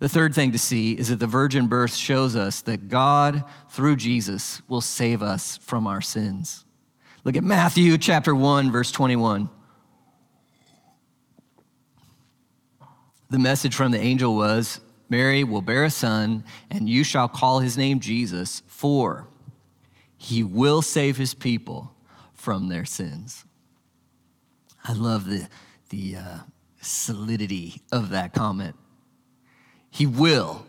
The 0.00 0.08
third 0.08 0.34
thing 0.34 0.50
to 0.50 0.58
see 0.58 0.94
is 0.94 1.10
that 1.10 1.20
the 1.20 1.28
virgin 1.28 1.68
birth 1.68 1.94
shows 1.94 2.34
us 2.34 2.60
that 2.62 2.88
God, 2.88 3.44
through 3.70 3.96
Jesus, 3.96 4.60
will 4.68 4.80
save 4.80 5.22
us 5.22 5.58
from 5.58 5.86
our 5.86 6.00
sins. 6.00 6.64
Look 7.22 7.36
at 7.36 7.44
Matthew 7.44 7.96
chapter 7.98 8.34
1, 8.34 8.72
verse 8.72 8.90
21. 8.90 9.48
The 13.30 13.38
message 13.38 13.76
from 13.76 13.92
the 13.92 14.00
angel 14.00 14.34
was 14.34 14.80
Mary 15.08 15.44
will 15.44 15.62
bear 15.62 15.84
a 15.84 15.90
son, 15.90 16.42
and 16.68 16.88
you 16.88 17.04
shall 17.04 17.28
call 17.28 17.60
his 17.60 17.78
name 17.78 18.00
Jesus, 18.00 18.62
for 18.66 19.28
he 20.16 20.42
will 20.42 20.82
save 20.82 21.16
his 21.16 21.32
people 21.32 21.94
from 22.34 22.68
their 22.68 22.84
sins. 22.84 23.44
I 24.84 24.92
love 24.92 25.26
the, 25.26 25.48
the 25.90 26.16
uh, 26.16 26.38
solidity 26.80 27.80
of 27.90 28.10
that 28.10 28.32
comment. 28.32 28.76
He 29.90 30.06
will 30.06 30.64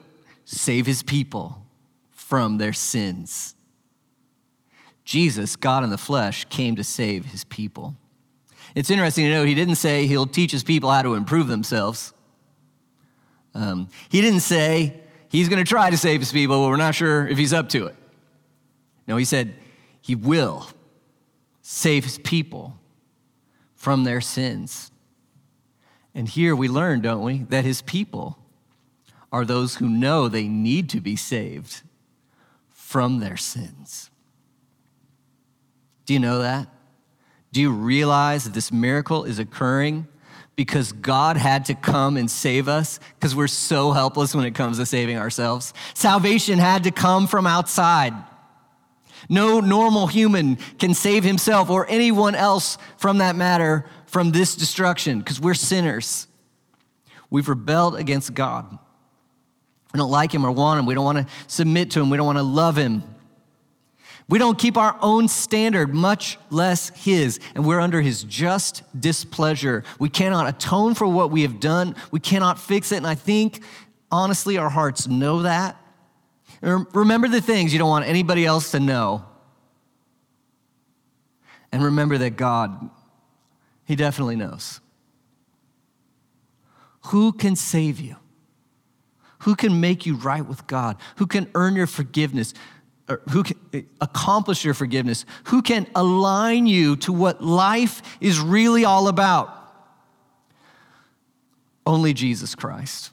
save 0.46 0.86
his 0.86 1.02
people 1.04 1.66
from 2.12 2.58
their 2.58 2.74
sins. 2.74 3.56
Jesus, 5.06 5.56
God 5.56 5.84
in 5.84 5.90
the 5.90 5.98
flesh, 5.98 6.46
came 6.46 6.76
to 6.76 6.84
save 6.84 7.26
his 7.26 7.44
people. 7.44 7.96
It's 8.76 8.90
interesting 8.90 9.26
to 9.26 9.32
note 9.32 9.48
he 9.48 9.56
didn't 9.56 9.76
say 9.76 10.08
he'll 10.08 10.26
teach 10.26 10.52
his 10.52 10.64
people 10.64 10.90
how 10.90 11.02
to 11.02 11.16
improve 11.16 11.48
themselves. 11.48 12.14
Um, 13.54 13.90
he 14.10 14.22
didn't 14.22 14.40
say 14.40 15.00
he's 15.30 15.50
going 15.50 15.64
to 15.64 15.70
try 15.70 15.90
to 15.90 15.98
save 15.98 16.20
his 16.22 16.32
people, 16.32 16.64
but 16.64 16.70
we're 16.70 16.78
not 16.78 16.96
sure 16.96 17.28
if 17.28 17.38
he's 17.38 17.54
up 17.54 17.70
to 17.70 17.86
it. 17.88 17.96
No, 19.08 19.18
he 19.18 19.26
said 19.26 19.54
he 20.02 20.16
will 20.16 20.68
save 21.62 22.04
his 22.04 22.18
people 22.18 22.78
from 23.84 24.06
their 24.06 24.22
sins. 24.22 24.94
And 26.16 26.30
here 26.30 26.56
we 26.56 26.70
learn, 26.70 27.02
don't 27.02 27.22
we, 27.22 27.40
that 27.50 27.66
his 27.66 27.82
people 27.82 28.40
are 29.30 29.44
those 29.44 29.76
who 29.76 29.90
know 29.90 30.30
they 30.30 30.48
need 30.48 30.88
to 30.92 31.02
be 31.02 31.18
saved 31.18 31.82
from 32.70 33.20
their 33.20 33.36
sins. 33.36 34.10
Do 36.06 36.14
you 36.14 36.20
know 36.22 36.40
that? 36.40 36.70
Do 37.52 37.60
you 37.60 37.74
realize 37.74 38.46
that 38.46 38.54
this 38.54 38.72
miracle 38.72 39.26
is 39.26 39.38
occurring 39.38 40.08
because 40.56 40.94
God 40.94 41.36
had 41.36 41.66
to 41.66 41.74
come 41.74 42.16
and 42.16 42.32
save 42.32 42.70
us 42.70 43.02
because 43.20 43.36
we're 43.36 43.48
so 43.48 43.92
helpless 43.92 44.34
when 44.34 44.46
it 44.46 44.56
comes 44.56 44.78
to 44.78 44.86
saving 44.86 45.18
ourselves? 45.18 45.74
Salvation 45.94 46.58
had 46.58 46.86
to 46.86 46.92
come 46.92 47.28
from 47.28 47.46
outside. 47.46 48.14
No 49.30 49.60
normal 49.60 50.08
human 50.08 50.58
can 50.80 50.94
save 50.94 51.24
himself 51.24 51.70
or 51.70 51.86
anyone 51.90 52.36
else 52.36 52.78
from 52.98 53.20
that 53.20 53.36
matter 53.36 53.86
from 54.06 54.32
this 54.32 54.56
destruction 54.56 55.20
because 55.20 55.40
we're 55.40 55.54
sinners. 55.54 56.28
We've 57.30 57.50
rebelled 57.50 57.96
against 57.96 58.34
God. 58.34 58.78
We 59.94 59.98
don't 59.98 60.12
like 60.12 60.34
him 60.34 60.46
or 60.46 60.52
want 60.52 60.80
him. 60.80 60.86
We 60.86 60.94
don't 60.94 61.06
want 61.06 61.18
to 61.20 61.34
submit 61.48 61.92
to 61.92 62.02
him. 62.02 62.10
We 62.10 62.18
don't 62.18 62.26
want 62.26 62.38
to 62.38 62.44
love 62.44 62.76
him. 62.76 63.04
We 64.30 64.40
don't 64.40 64.58
keep 64.58 64.78
our 64.78 64.98
own 65.02 65.28
standard, 65.28 65.94
much 65.94 66.38
less 66.50 66.90
his, 66.90 67.40
and 67.56 67.66
we're 67.66 67.80
under 67.80 68.02
his 68.02 68.24
just 68.24 68.84
displeasure. 69.00 69.84
We 70.00 70.10
cannot 70.10 70.48
atone 70.48 70.96
for 70.96 71.06
what 71.08 71.30
we 71.30 71.42
have 71.42 71.60
done. 71.60 71.96
We 72.12 72.20
cannot 72.20 72.60
fix 72.60 72.92
it. 72.92 72.98
And 72.98 73.08
I 73.08 73.16
think, 73.16 73.64
honestly, 74.12 74.58
our 74.58 74.70
hearts 74.70 75.08
know 75.08 75.42
that. 75.42 75.83
Remember 76.64 77.28
the 77.28 77.42
things 77.42 77.74
you 77.74 77.80
don't 77.80 77.90
want 77.90 78.08
anybody 78.08 78.46
else 78.46 78.72
to 78.72 78.80
know. 78.80 79.26
And 81.74 81.84
remember 81.84 82.18
that 82.20 82.38
God, 82.38 82.90
He 83.84 83.98
definitely 83.98 84.38
knows. 84.38 84.80
Who 87.08 87.34
can 87.34 87.58
save 87.58 88.00
you? 88.00 88.16
Who 89.40 89.56
can 89.56 89.82
make 89.82 90.06
you 90.06 90.16
right 90.16 90.46
with 90.46 90.66
God? 90.68 90.96
Who 91.18 91.28
can 91.28 91.50
earn 91.54 91.76
your 91.76 91.88
forgiveness? 91.88 92.54
Or 93.10 93.22
who 93.32 93.44
can 93.44 93.60
eh, 93.74 93.82
accomplish 94.00 94.64
your 94.64 94.74
forgiveness? 94.74 95.26
Who 95.46 95.62
can 95.62 95.86
align 95.96 96.66
you 96.66 96.96
to 96.98 97.12
what 97.12 97.44
life 97.44 98.02
is 98.22 98.40
really 98.40 98.86
all 98.86 99.10
about? 99.10 99.54
Only 101.86 102.14
Jesus 102.14 102.56
Christ. 102.56 103.12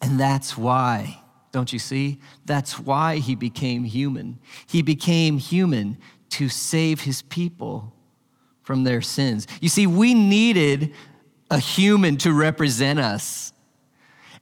And 0.00 0.20
that's 0.20 0.56
why 0.56 1.17
don't 1.52 1.72
you 1.72 1.78
see? 1.78 2.20
That's 2.44 2.78
why 2.78 3.16
he 3.16 3.34
became 3.34 3.84
human. 3.84 4.38
He 4.66 4.82
became 4.82 5.38
human 5.38 5.98
to 6.30 6.48
save 6.48 7.02
his 7.02 7.22
people 7.22 7.94
from 8.62 8.84
their 8.84 9.00
sins. 9.00 9.46
You 9.60 9.68
see, 9.68 9.86
we 9.86 10.12
needed 10.12 10.92
a 11.50 11.58
human 11.58 12.18
to 12.18 12.32
represent 12.32 12.98
us. 12.98 13.52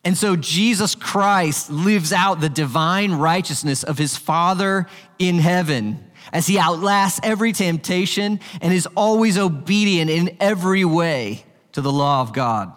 And 0.04 0.16
so 0.16 0.36
Jesus 0.36 0.94
Christ 0.94 1.70
lives 1.70 2.12
out 2.12 2.40
the 2.40 2.48
divine 2.48 3.12
righteousness 3.12 3.82
of 3.82 3.98
his 3.98 4.16
Father 4.16 4.86
in 5.18 5.38
heaven 5.38 6.10
as 6.32 6.46
he 6.46 6.58
outlasts 6.58 7.20
every 7.22 7.52
temptation 7.52 8.40
and 8.60 8.72
is 8.72 8.88
always 8.96 9.38
obedient 9.38 10.10
in 10.10 10.36
every 10.40 10.84
way 10.84 11.44
to 11.72 11.80
the 11.80 11.92
law 11.92 12.20
of 12.20 12.32
God. 12.32 12.72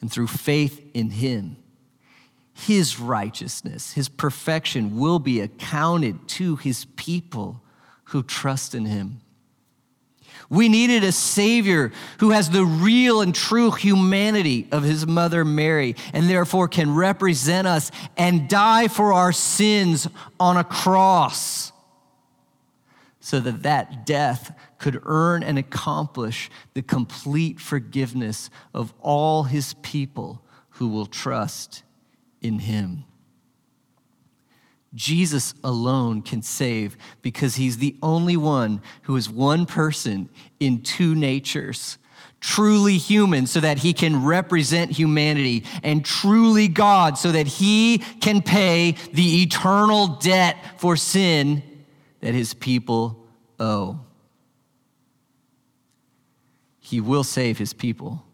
And 0.00 0.12
through 0.12 0.26
faith 0.26 0.82
in 0.92 1.10
him, 1.10 1.56
his 2.54 3.00
righteousness, 3.00 3.92
his 3.92 4.08
perfection 4.08 4.96
will 4.96 5.18
be 5.18 5.40
accounted 5.40 6.28
to 6.28 6.56
his 6.56 6.86
people 6.96 7.60
who 8.04 8.22
trust 8.22 8.74
in 8.74 8.86
him. 8.86 9.20
We 10.48 10.68
needed 10.68 11.02
a 11.04 11.12
Savior 11.12 11.90
who 12.20 12.30
has 12.30 12.50
the 12.50 12.64
real 12.64 13.20
and 13.22 13.34
true 13.34 13.70
humanity 13.72 14.68
of 14.70 14.84
his 14.84 15.06
mother 15.06 15.44
Mary 15.44 15.96
and 16.12 16.28
therefore 16.28 16.68
can 16.68 16.94
represent 16.94 17.66
us 17.66 17.90
and 18.16 18.48
die 18.48 18.88
for 18.88 19.12
our 19.12 19.32
sins 19.32 20.06
on 20.38 20.56
a 20.56 20.64
cross 20.64 21.72
so 23.20 23.40
that 23.40 23.62
that 23.62 24.04
death 24.04 24.54
could 24.78 25.00
earn 25.04 25.42
and 25.42 25.58
accomplish 25.58 26.50
the 26.74 26.82
complete 26.82 27.58
forgiveness 27.58 28.50
of 28.74 28.92
all 29.00 29.44
his 29.44 29.74
people 29.82 30.42
who 30.70 30.88
will 30.88 31.06
trust 31.06 31.83
in 32.44 32.60
him. 32.60 33.04
Jesus 34.94 35.54
alone 35.64 36.22
can 36.22 36.42
save 36.42 36.96
because 37.20 37.56
he's 37.56 37.78
the 37.78 37.96
only 38.00 38.36
one 38.36 38.80
who 39.02 39.16
is 39.16 39.28
one 39.28 39.66
person 39.66 40.28
in 40.60 40.82
two 40.82 41.14
natures. 41.16 41.98
Truly 42.38 42.98
human, 42.98 43.46
so 43.46 43.58
that 43.60 43.78
he 43.78 43.94
can 43.94 44.22
represent 44.22 44.90
humanity, 44.90 45.64
and 45.82 46.04
truly 46.04 46.68
God, 46.68 47.16
so 47.16 47.32
that 47.32 47.46
he 47.46 47.98
can 47.98 48.42
pay 48.42 48.96
the 49.14 49.42
eternal 49.42 50.08
debt 50.08 50.58
for 50.76 50.94
sin 50.94 51.62
that 52.20 52.34
his 52.34 52.52
people 52.52 53.26
owe. 53.58 53.98
He 56.80 57.00
will 57.00 57.24
save 57.24 57.56
his 57.56 57.72
people 57.72 58.26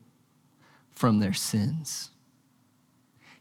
from 0.90 1.20
their 1.20 1.32
sins. 1.32 2.10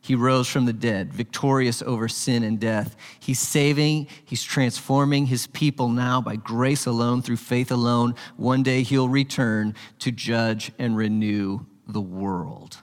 He 0.02 0.16
rose 0.16 0.48
from 0.48 0.66
the 0.66 0.74
dead, 0.74 1.14
victorious 1.14 1.82
over 1.82 2.08
sin 2.08 2.44
and 2.44 2.60
death. 2.60 2.96
He's 3.20 3.40
saving, 3.40 4.08
he's 4.24 4.44
transforming 4.44 5.26
his 5.26 5.48
people 5.48 5.90
now 5.90 6.22
by 6.22 6.38
grace 6.38 6.86
alone, 6.86 7.22
through 7.22 7.38
faith 7.38 7.72
alone. 7.72 8.16
One 8.38 8.64
day 8.64 8.82
he'll 8.82 9.10
return 9.10 9.76
to 10.00 10.12
judge 10.12 10.72
and 10.80 10.96
renew 10.96 11.66
the 11.88 12.02
world. 12.02 12.78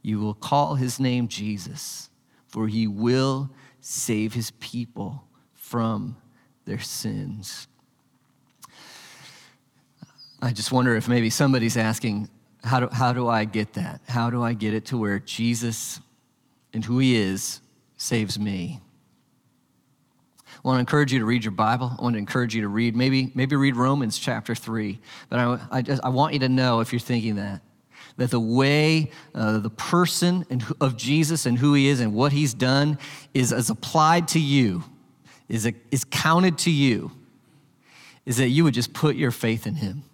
You 0.00 0.20
will 0.20 0.34
call 0.34 0.76
his 0.76 1.00
name 1.00 1.28
Jesus, 1.28 2.10
for 2.46 2.68
he 2.68 2.86
will 2.86 3.50
save 3.80 4.34
his 4.34 4.52
people 4.52 5.24
from 5.54 6.16
their 6.64 6.80
sins. 6.80 7.66
I 10.40 10.52
just 10.52 10.72
wonder 10.72 10.96
if 10.96 11.08
maybe 11.08 11.30
somebody's 11.30 11.76
asking, 11.76 12.28
how 12.64 12.80
do, 12.80 12.88
how 12.92 13.12
do 13.12 13.28
I 13.28 13.44
get 13.44 13.74
that? 13.74 14.00
How 14.08 14.30
do 14.30 14.42
I 14.42 14.52
get 14.54 14.74
it 14.74 14.86
to 14.86 14.98
where 14.98 15.18
Jesus 15.18 16.00
and 16.72 16.84
who 16.84 16.98
he 16.98 17.16
is 17.16 17.60
saves 17.96 18.38
me? 18.38 18.80
I 20.46 20.68
want 20.68 20.76
to 20.76 20.80
encourage 20.80 21.12
you 21.12 21.18
to 21.18 21.24
read 21.24 21.44
your 21.44 21.52
Bible. 21.52 21.92
I 21.98 22.02
want 22.02 22.14
to 22.14 22.18
encourage 22.18 22.54
you 22.54 22.62
to 22.62 22.68
read, 22.68 22.94
maybe, 22.94 23.32
maybe 23.34 23.56
read 23.56 23.74
Romans 23.74 24.16
chapter 24.16 24.54
3. 24.54 25.00
But 25.28 25.38
I, 25.38 25.58
I, 25.72 25.82
just, 25.82 26.04
I 26.04 26.10
want 26.10 26.34
you 26.34 26.38
to 26.40 26.48
know, 26.48 26.80
if 26.80 26.92
you're 26.92 27.00
thinking 27.00 27.36
that, 27.36 27.62
that 28.16 28.30
the 28.30 28.38
way, 28.38 29.10
uh, 29.34 29.58
the 29.58 29.70
person 29.70 30.46
and, 30.50 30.64
of 30.80 30.96
Jesus 30.96 31.46
and 31.46 31.58
who 31.58 31.74
he 31.74 31.88
is 31.88 32.00
and 32.00 32.14
what 32.14 32.30
he's 32.30 32.54
done 32.54 32.98
is, 33.34 33.50
is 33.50 33.70
applied 33.70 34.28
to 34.28 34.40
you, 34.40 34.84
is, 35.48 35.66
a, 35.66 35.74
is 35.90 36.04
counted 36.04 36.58
to 36.58 36.70
you, 36.70 37.10
is 38.24 38.36
that 38.36 38.48
you 38.48 38.62
would 38.62 38.74
just 38.74 38.92
put 38.92 39.16
your 39.16 39.32
faith 39.32 39.66
in 39.66 39.74
him 39.74 40.04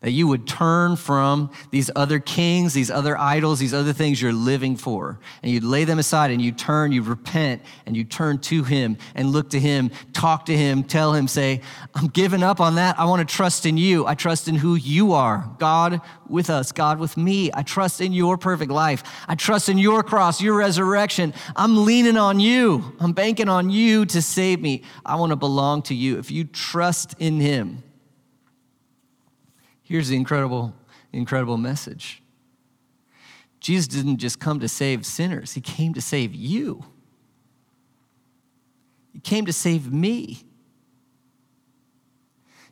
that 0.00 0.10
you 0.10 0.28
would 0.28 0.46
turn 0.46 0.94
from 0.94 1.50
these 1.70 1.90
other 1.96 2.18
kings, 2.18 2.74
these 2.74 2.90
other 2.90 3.18
idols, 3.18 3.58
these 3.58 3.74
other 3.74 3.92
things 3.92 4.20
you're 4.20 4.32
living 4.32 4.76
for, 4.76 5.18
and 5.42 5.50
you'd 5.50 5.64
lay 5.64 5.84
them 5.84 5.98
aside 5.98 6.30
and 6.30 6.40
you 6.40 6.52
turn, 6.52 6.92
you 6.92 7.02
repent, 7.02 7.62
and 7.86 7.96
you 7.96 8.04
turn 8.04 8.38
to 8.38 8.62
Him 8.62 8.98
and 9.14 9.30
look 9.30 9.50
to 9.50 9.60
Him, 9.60 9.90
talk 10.12 10.46
to 10.46 10.56
Him, 10.56 10.84
tell 10.84 11.14
Him, 11.14 11.26
say, 11.26 11.60
I'm 11.94 12.08
giving 12.08 12.42
up 12.42 12.60
on 12.60 12.76
that. 12.76 12.98
I 12.98 13.06
want 13.06 13.26
to 13.26 13.34
trust 13.34 13.66
in 13.66 13.78
you. 13.78 14.06
I 14.06 14.14
trust 14.14 14.48
in 14.48 14.54
who 14.54 14.74
you 14.74 15.12
are, 15.12 15.50
God 15.58 16.00
with 16.28 16.50
us, 16.50 16.72
God 16.72 16.98
with 16.98 17.16
me. 17.16 17.50
I 17.54 17.62
trust 17.62 18.00
in 18.00 18.12
your 18.12 18.36
perfect 18.36 18.70
life. 18.70 19.02
I 19.28 19.34
trust 19.34 19.68
in 19.68 19.78
your 19.78 20.02
cross, 20.02 20.40
your 20.40 20.56
resurrection. 20.56 21.34
I'm 21.54 21.84
leaning 21.84 22.16
on 22.16 22.40
you. 22.40 22.96
I'm 23.00 23.12
banking 23.12 23.48
on 23.48 23.70
you 23.70 24.06
to 24.06 24.20
save 24.20 24.60
me. 24.60 24.82
I 25.04 25.16
want 25.16 25.30
to 25.30 25.36
belong 25.36 25.82
to 25.82 25.94
you. 25.94 26.18
If 26.18 26.30
you 26.30 26.44
trust 26.44 27.14
in 27.18 27.40
Him, 27.40 27.82
Here's 29.86 30.08
the 30.08 30.16
incredible, 30.16 30.74
incredible 31.12 31.56
message 31.56 32.20
Jesus 33.60 33.86
didn't 33.86 34.18
just 34.18 34.40
come 34.40 34.58
to 34.60 34.68
save 34.68 35.06
sinners, 35.06 35.52
He 35.52 35.60
came 35.60 35.94
to 35.94 36.00
save 36.00 36.34
you. 36.34 36.84
He 39.12 39.20
came 39.20 39.46
to 39.46 39.52
save 39.52 39.92
me. 39.92 40.42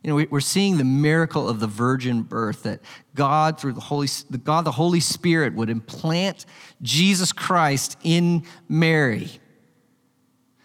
You 0.02 0.10
know, 0.10 0.26
we're 0.28 0.40
seeing 0.40 0.76
the 0.76 0.84
miracle 0.84 1.48
of 1.48 1.60
the 1.60 1.66
virgin 1.66 2.22
birth 2.22 2.64
that 2.64 2.80
God, 3.14 3.58
through 3.58 3.72
the 3.72 3.80
Holy, 3.80 4.08
God, 4.42 4.66
the 4.66 4.72
Holy 4.72 5.00
Spirit, 5.00 5.54
would 5.54 5.70
implant 5.70 6.44
Jesus 6.82 7.32
Christ 7.32 7.96
in 8.02 8.44
Mary. 8.68 9.30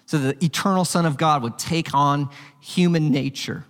So 0.08 0.18
the 0.18 0.44
eternal 0.44 0.84
Son 0.84 1.06
of 1.06 1.16
God 1.16 1.44
would 1.44 1.58
take 1.58 1.94
on 1.94 2.30
human 2.60 3.12
nature. 3.12 3.64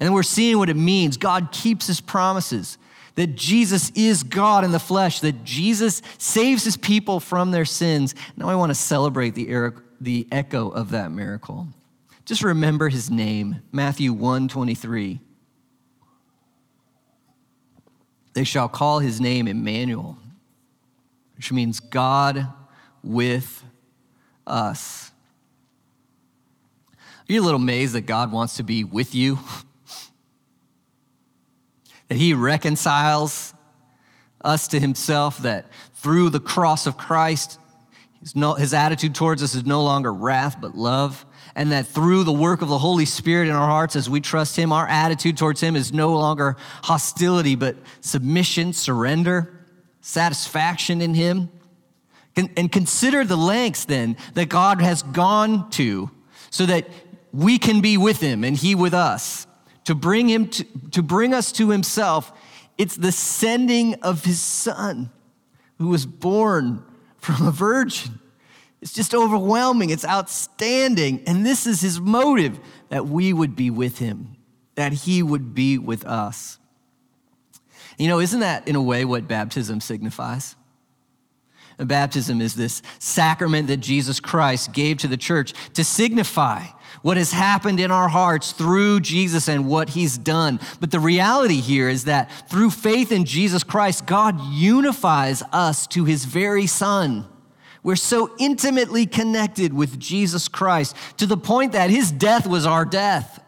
And 0.00 0.06
then 0.06 0.12
we're 0.12 0.22
seeing 0.22 0.58
what 0.58 0.68
it 0.68 0.76
means. 0.76 1.16
God 1.16 1.52
keeps 1.52 1.86
his 1.86 2.00
promises, 2.00 2.78
that 3.14 3.34
Jesus 3.34 3.90
is 3.94 4.22
God 4.22 4.64
in 4.64 4.72
the 4.72 4.78
flesh, 4.78 5.20
that 5.20 5.44
Jesus 5.44 6.02
saves 6.18 6.64
his 6.64 6.76
people 6.76 7.20
from 7.20 7.50
their 7.50 7.64
sins. 7.64 8.14
Now 8.36 8.48
I 8.48 8.54
want 8.54 8.70
to 8.70 8.74
celebrate 8.74 9.34
the, 9.34 9.72
the 10.00 10.26
echo 10.32 10.70
of 10.70 10.90
that 10.90 11.12
miracle. 11.12 11.68
Just 12.24 12.42
remember 12.42 12.88
his 12.88 13.10
name, 13.10 13.62
Matthew 13.72 14.12
1 14.12 14.48
23. 14.48 15.20
They 18.34 18.44
shall 18.44 18.68
call 18.68 19.00
his 19.00 19.20
name 19.20 19.46
Emmanuel, 19.46 20.16
which 21.36 21.52
means 21.52 21.80
God 21.80 22.46
with 23.02 23.64
us. 24.46 25.10
Are 27.28 27.32
you 27.32 27.40
a 27.40 27.44
little 27.44 27.60
amazed 27.60 27.94
that 27.94 28.02
God 28.02 28.32
wants 28.32 28.56
to 28.56 28.62
be 28.62 28.84
with 28.84 29.14
you? 29.14 29.38
that 32.12 32.18
he 32.18 32.34
reconciles 32.34 33.54
us 34.44 34.68
to 34.68 34.78
himself, 34.78 35.38
that 35.38 35.64
through 35.94 36.28
the 36.28 36.40
cross 36.40 36.86
of 36.86 36.98
Christ, 36.98 37.58
his, 38.20 38.36
no, 38.36 38.52
his 38.52 38.74
attitude 38.74 39.14
towards 39.14 39.42
us 39.42 39.54
is 39.54 39.64
no 39.64 39.82
longer 39.82 40.12
wrath, 40.12 40.58
but 40.60 40.76
love. 40.76 41.24
And 41.54 41.72
that 41.72 41.86
through 41.86 42.24
the 42.24 42.32
work 42.32 42.60
of 42.60 42.68
the 42.68 42.76
Holy 42.76 43.06
Spirit 43.06 43.48
in 43.48 43.54
our 43.54 43.66
hearts, 43.66 43.96
as 43.96 44.10
we 44.10 44.20
trust 44.20 44.56
Him, 44.56 44.74
our 44.74 44.86
attitude 44.86 45.38
towards 45.38 45.62
Him 45.62 45.74
is 45.74 45.90
no 45.90 46.12
longer 46.12 46.58
hostility, 46.82 47.54
but 47.54 47.76
submission, 48.02 48.74
surrender, 48.74 49.64
satisfaction 50.02 51.00
in 51.00 51.14
Him. 51.14 51.48
And 52.36 52.70
consider 52.70 53.24
the 53.24 53.36
lengths 53.36 53.86
then 53.86 54.18
that 54.34 54.50
God 54.50 54.82
has 54.82 55.02
gone 55.02 55.70
to 55.70 56.10
so 56.50 56.66
that 56.66 56.90
we 57.32 57.58
can 57.58 57.80
be 57.80 57.96
with 57.96 58.20
Him 58.20 58.44
and 58.44 58.54
He 58.54 58.74
with 58.74 58.92
us 58.92 59.46
to 59.84 59.94
bring 59.94 60.28
him 60.28 60.48
to, 60.48 60.64
to 60.90 61.02
bring 61.02 61.34
us 61.34 61.52
to 61.52 61.70
himself 61.70 62.32
it's 62.78 62.96
the 62.96 63.12
sending 63.12 63.94
of 64.02 64.24
his 64.24 64.40
son 64.40 65.10
who 65.78 65.88
was 65.88 66.06
born 66.06 66.82
from 67.18 67.46
a 67.46 67.50
virgin. 67.50 68.18
It's 68.80 68.92
just 68.92 69.14
overwhelming. 69.14 69.90
It's 69.90 70.04
outstanding. 70.04 71.22
And 71.26 71.46
this 71.46 71.66
is 71.66 71.80
his 71.80 72.00
motive 72.00 72.58
that 72.88 73.06
we 73.06 73.32
would 73.32 73.54
be 73.54 73.70
with 73.70 73.98
him 73.98 74.36
that 74.74 74.92
he 74.92 75.22
would 75.22 75.54
be 75.54 75.76
with 75.78 76.04
us. 76.06 76.58
You 77.98 78.08
know 78.08 78.20
isn't 78.20 78.40
that 78.40 78.66
in 78.66 78.74
a 78.74 78.82
way 78.82 79.04
what 79.04 79.28
baptism 79.28 79.80
signifies? 79.80 80.56
Baptism 81.78 82.40
is 82.40 82.54
this 82.54 82.80
sacrament 82.98 83.66
that 83.66 83.78
jesus 83.78 84.20
christ 84.20 84.72
gave 84.72 84.98
to 84.98 85.08
the 85.08 85.16
church 85.16 85.52
to 85.74 85.82
signify 85.82 86.64
what 87.02 87.16
has 87.16 87.32
happened 87.32 87.80
in 87.80 87.90
our 87.90 88.08
hearts 88.08 88.52
through 88.52 89.00
Jesus 89.00 89.48
and 89.48 89.68
what 89.68 89.90
he's 89.90 90.16
done. 90.16 90.60
But 90.80 90.90
the 90.90 91.00
reality 91.00 91.60
here 91.60 91.88
is 91.88 92.04
that 92.04 92.30
through 92.48 92.70
faith 92.70 93.12
in 93.12 93.24
Jesus 93.24 93.64
Christ, 93.64 94.06
God 94.06 94.40
unifies 94.40 95.42
us 95.52 95.86
to 95.88 96.04
his 96.04 96.24
very 96.24 96.66
son. 96.66 97.26
We're 97.82 97.96
so 97.96 98.30
intimately 98.38 99.06
connected 99.06 99.74
with 99.74 99.98
Jesus 99.98 100.46
Christ 100.46 100.96
to 101.16 101.26
the 101.26 101.36
point 101.36 101.72
that 101.72 101.90
his 101.90 102.12
death 102.12 102.46
was 102.46 102.64
our 102.64 102.84
death. 102.84 103.40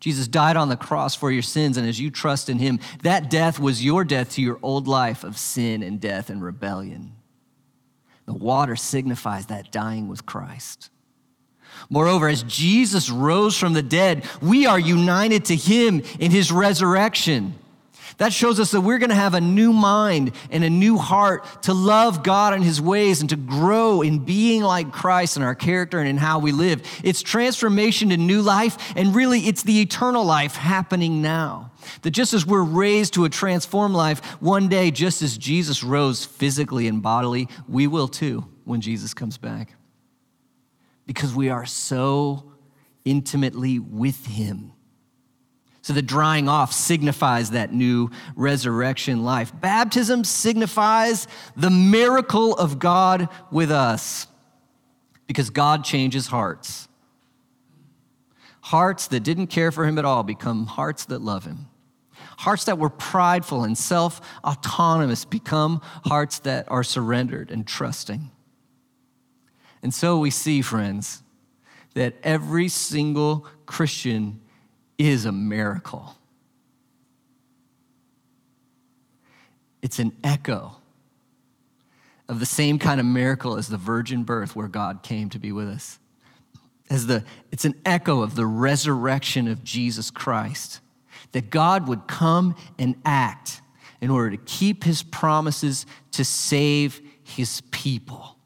Jesus 0.00 0.26
died 0.26 0.56
on 0.56 0.70
the 0.70 0.78
cross 0.78 1.14
for 1.14 1.30
your 1.30 1.42
sins, 1.42 1.76
and 1.76 1.86
as 1.86 2.00
you 2.00 2.10
trust 2.10 2.48
in 2.48 2.58
him, 2.58 2.80
that 3.02 3.28
death 3.28 3.58
was 3.58 3.84
your 3.84 4.02
death 4.02 4.32
to 4.32 4.42
your 4.42 4.58
old 4.62 4.88
life 4.88 5.24
of 5.24 5.36
sin 5.36 5.82
and 5.82 6.00
death 6.00 6.30
and 6.30 6.42
rebellion. 6.42 7.12
The 8.24 8.32
water 8.32 8.76
signifies 8.76 9.46
that 9.46 9.70
dying 9.70 10.08
with 10.08 10.24
Christ. 10.24 10.88
Moreover, 11.88 12.28
as 12.28 12.42
Jesus 12.44 13.10
rose 13.10 13.56
from 13.56 13.72
the 13.72 13.82
dead, 13.82 14.24
we 14.42 14.66
are 14.66 14.78
united 14.78 15.46
to 15.46 15.56
him 15.56 16.02
in 16.18 16.30
his 16.30 16.52
resurrection. 16.52 17.54
That 18.20 18.34
shows 18.34 18.60
us 18.60 18.72
that 18.72 18.82
we're 18.82 18.98
going 18.98 19.08
to 19.08 19.16
have 19.16 19.32
a 19.32 19.40
new 19.40 19.72
mind 19.72 20.32
and 20.50 20.62
a 20.62 20.68
new 20.68 20.98
heart 20.98 21.62
to 21.62 21.72
love 21.72 22.22
God 22.22 22.52
and 22.52 22.62
his 22.62 22.78
ways 22.78 23.22
and 23.22 23.30
to 23.30 23.36
grow 23.36 24.02
in 24.02 24.18
being 24.18 24.62
like 24.62 24.92
Christ 24.92 25.38
in 25.38 25.42
our 25.42 25.54
character 25.54 25.98
and 25.98 26.06
in 26.06 26.18
how 26.18 26.38
we 26.38 26.52
live. 26.52 26.82
It's 27.02 27.22
transformation 27.22 28.10
to 28.10 28.18
new 28.18 28.42
life, 28.42 28.92
and 28.94 29.14
really, 29.14 29.40
it's 29.48 29.62
the 29.62 29.80
eternal 29.80 30.22
life 30.22 30.54
happening 30.54 31.22
now. 31.22 31.72
That 32.02 32.10
just 32.10 32.34
as 32.34 32.44
we're 32.44 32.62
raised 32.62 33.14
to 33.14 33.24
a 33.24 33.30
transformed 33.30 33.94
life, 33.94 34.22
one 34.42 34.68
day, 34.68 34.90
just 34.90 35.22
as 35.22 35.38
Jesus 35.38 35.82
rose 35.82 36.26
physically 36.26 36.88
and 36.88 37.02
bodily, 37.02 37.48
we 37.70 37.86
will 37.86 38.06
too 38.06 38.44
when 38.64 38.82
Jesus 38.82 39.14
comes 39.14 39.38
back 39.38 39.72
because 41.10 41.34
we 41.34 41.48
are 41.48 41.66
so 41.66 42.52
intimately 43.04 43.80
with 43.80 44.26
Him. 44.26 44.70
So 45.82 45.92
the 45.92 46.02
drying 46.02 46.48
off 46.48 46.72
signifies 46.72 47.50
that 47.50 47.72
new 47.72 48.10
resurrection 48.36 49.24
life. 49.24 49.52
Baptism 49.60 50.22
signifies 50.22 51.26
the 51.56 51.68
miracle 51.68 52.54
of 52.54 52.78
God 52.78 53.28
with 53.50 53.72
us 53.72 54.28
because 55.26 55.50
God 55.50 55.82
changes 55.82 56.28
hearts. 56.28 56.86
Hearts 58.60 59.08
that 59.08 59.24
didn't 59.24 59.48
care 59.48 59.72
for 59.72 59.84
Him 59.84 59.98
at 59.98 60.04
all 60.04 60.22
become 60.22 60.66
hearts 60.66 61.06
that 61.06 61.20
love 61.20 61.44
Him. 61.44 61.66
Hearts 62.38 62.66
that 62.66 62.78
were 62.78 62.88
prideful 62.88 63.64
and 63.64 63.76
self 63.76 64.20
autonomous 64.44 65.24
become 65.24 65.80
hearts 66.04 66.38
that 66.38 66.70
are 66.70 66.84
surrendered 66.84 67.50
and 67.50 67.66
trusting. 67.66 68.30
And 69.82 69.94
so 69.94 70.18
we 70.18 70.30
see, 70.30 70.62
friends, 70.62 71.22
that 71.94 72.14
every 72.22 72.68
single 72.68 73.46
Christian 73.66 74.40
is 74.98 75.24
a 75.24 75.32
miracle. 75.32 76.16
It's 79.82 79.98
an 79.98 80.12
echo 80.22 80.76
of 82.28 82.38
the 82.38 82.46
same 82.46 82.78
kind 82.78 83.00
of 83.00 83.06
miracle 83.06 83.56
as 83.56 83.68
the 83.68 83.76
virgin 83.76 84.22
birth 84.22 84.54
where 84.54 84.68
God 84.68 85.02
came 85.02 85.30
to 85.30 85.38
be 85.38 85.52
with 85.52 85.68
us. 85.68 85.98
As 86.88 87.06
the, 87.06 87.24
it's 87.50 87.64
an 87.64 87.74
echo 87.84 88.22
of 88.22 88.34
the 88.34 88.46
resurrection 88.46 89.48
of 89.48 89.64
Jesus 89.64 90.10
Christ, 90.10 90.80
that 91.32 91.50
God 91.50 91.88
would 91.88 92.06
come 92.06 92.54
and 92.78 92.96
act 93.04 93.62
in 94.00 94.10
order 94.10 94.30
to 94.30 94.36
keep 94.36 94.84
his 94.84 95.02
promises 95.02 95.86
to 96.12 96.24
save 96.24 97.00
his 97.22 97.62
people. 97.70 98.36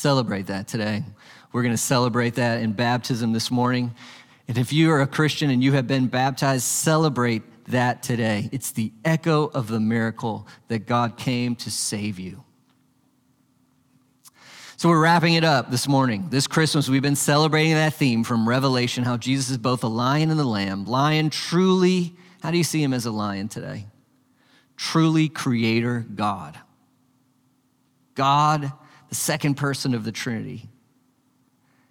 Celebrate 0.00 0.46
that 0.46 0.66
today. 0.66 1.04
We're 1.52 1.60
going 1.60 1.74
to 1.74 1.78
celebrate 1.78 2.36
that 2.36 2.62
in 2.62 2.72
baptism 2.72 3.34
this 3.34 3.50
morning. 3.50 3.94
And 4.48 4.56
if 4.56 4.72
you 4.72 4.90
are 4.92 5.02
a 5.02 5.06
Christian 5.06 5.50
and 5.50 5.62
you 5.62 5.72
have 5.72 5.86
been 5.86 6.06
baptized, 6.06 6.64
celebrate 6.64 7.42
that 7.66 8.02
today. 8.02 8.48
It's 8.50 8.70
the 8.70 8.94
echo 9.04 9.48
of 9.48 9.68
the 9.68 9.78
miracle 9.78 10.48
that 10.68 10.86
God 10.86 11.18
came 11.18 11.54
to 11.56 11.70
save 11.70 12.18
you. 12.18 12.42
So 14.78 14.88
we're 14.88 15.02
wrapping 15.02 15.34
it 15.34 15.44
up 15.44 15.70
this 15.70 15.86
morning. 15.86 16.28
This 16.30 16.46
Christmas, 16.46 16.88
we've 16.88 17.02
been 17.02 17.14
celebrating 17.14 17.74
that 17.74 17.92
theme 17.92 18.24
from 18.24 18.48
Revelation 18.48 19.04
how 19.04 19.18
Jesus 19.18 19.50
is 19.50 19.58
both 19.58 19.84
a 19.84 19.88
lion 19.88 20.30
and 20.30 20.40
the 20.40 20.44
lamb. 20.44 20.86
Lion, 20.86 21.28
truly, 21.28 22.16
how 22.42 22.50
do 22.50 22.56
you 22.56 22.64
see 22.64 22.82
him 22.82 22.94
as 22.94 23.04
a 23.04 23.12
lion 23.12 23.48
today? 23.48 23.84
Truly 24.78 25.28
creator 25.28 26.06
God. 26.14 26.58
God 28.14 28.72
the 29.10 29.14
second 29.14 29.56
person 29.56 29.92
of 29.92 30.04
the 30.04 30.12
Trinity. 30.12 30.70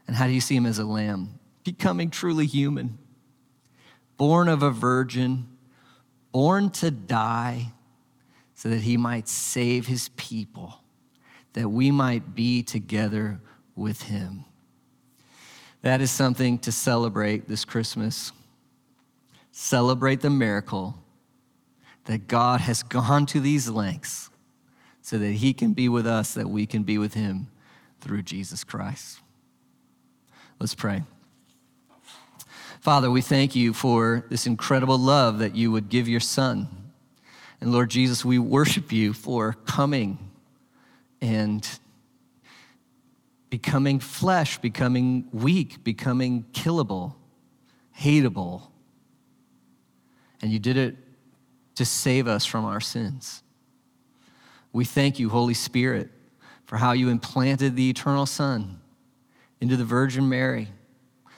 And 0.08 0.16
how 0.16 0.26
do 0.26 0.34
you 0.34 0.42
see 0.42 0.56
him 0.56 0.66
as 0.66 0.80
a 0.80 0.86
lamb? 0.86 1.38
Becoming 1.64 2.10
truly 2.10 2.48
human. 2.48 2.98
born 4.20 4.50
of 4.50 4.62
a 4.62 4.70
virgin, 4.70 5.48
born 6.34 6.70
to 6.70 6.92
die, 6.92 7.72
so 8.54 8.68
that 8.68 8.82
he 8.82 8.98
might 8.98 9.30
save 9.30 9.88
his 9.88 10.10
people, 10.10 10.84
that 11.54 11.70
we 11.70 11.90
might 11.90 12.36
be 12.36 12.62
together 12.62 13.40
with 13.78 14.04
him. 14.04 14.44
That 15.82 16.02
is 16.02 16.12
something 16.12 16.60
to 16.60 16.72
celebrate 16.74 17.48
this 17.48 17.64
Christmas. 17.64 18.34
Celebrate 19.54 20.20
the 20.20 20.30
miracle 20.30 21.02
that 22.04 22.28
God 22.28 22.60
has 22.60 22.84
gone 22.84 23.26
to 23.28 23.40
these 23.40 23.70
lengths 23.70 24.30
so 25.10 25.18
that 25.18 25.32
he 25.32 25.54
can 25.54 25.74
be 25.74 25.90
with 25.90 26.06
us, 26.06 26.36
that 26.36 26.48
we 26.48 26.68
can 26.68 26.84
be 26.84 27.00
with 27.00 27.16
him 27.16 27.48
through 28.00 28.22
Jesus 28.22 28.64
Christ. 28.64 29.20
Let's 30.60 30.76
pray. 30.76 31.02
Father, 32.80 33.10
we 33.10 33.22
thank 33.22 33.56
you 33.56 33.74
for 33.74 34.24
this 34.30 34.46
incredible 34.46 35.00
love 35.00 35.40
that 35.40 35.56
you 35.56 35.72
would 35.72 35.90
give 35.90 36.08
your 36.08 36.20
son. 36.20 36.68
And 37.60 37.72
Lord 37.72 37.90
Jesus, 37.90 38.24
we 38.24 38.38
worship 38.38 38.92
you 38.92 39.14
for 39.14 39.54
coming 39.66 40.20
and 41.22 41.68
becoming 43.50 44.00
flesh, 44.00 44.60
becoming 44.60 45.28
weak, 45.34 45.84
becoming 45.84 46.46
killable, 46.54 47.16
hateable. 48.00 48.62
And 50.44 50.52
you 50.52 50.60
did 50.60 50.78
it 50.78 50.98
to 51.74 51.84
save 51.84 52.28
us 52.28 52.46
from 52.46 52.64
our 52.64 52.80
sins. 52.80 53.42
We 54.72 54.86
thank 54.86 55.20
you, 55.20 55.30
Holy 55.30 55.54
Spirit, 55.54 56.10
for 56.66 56.78
how 56.78 56.92
you 56.92 57.10
implanted 57.10 57.76
the 57.76 57.90
eternal 57.90 58.26
Son 58.26 58.80
into 59.60 59.76
the 59.76 59.86
Virgin 59.86 60.30
Mary 60.30 60.70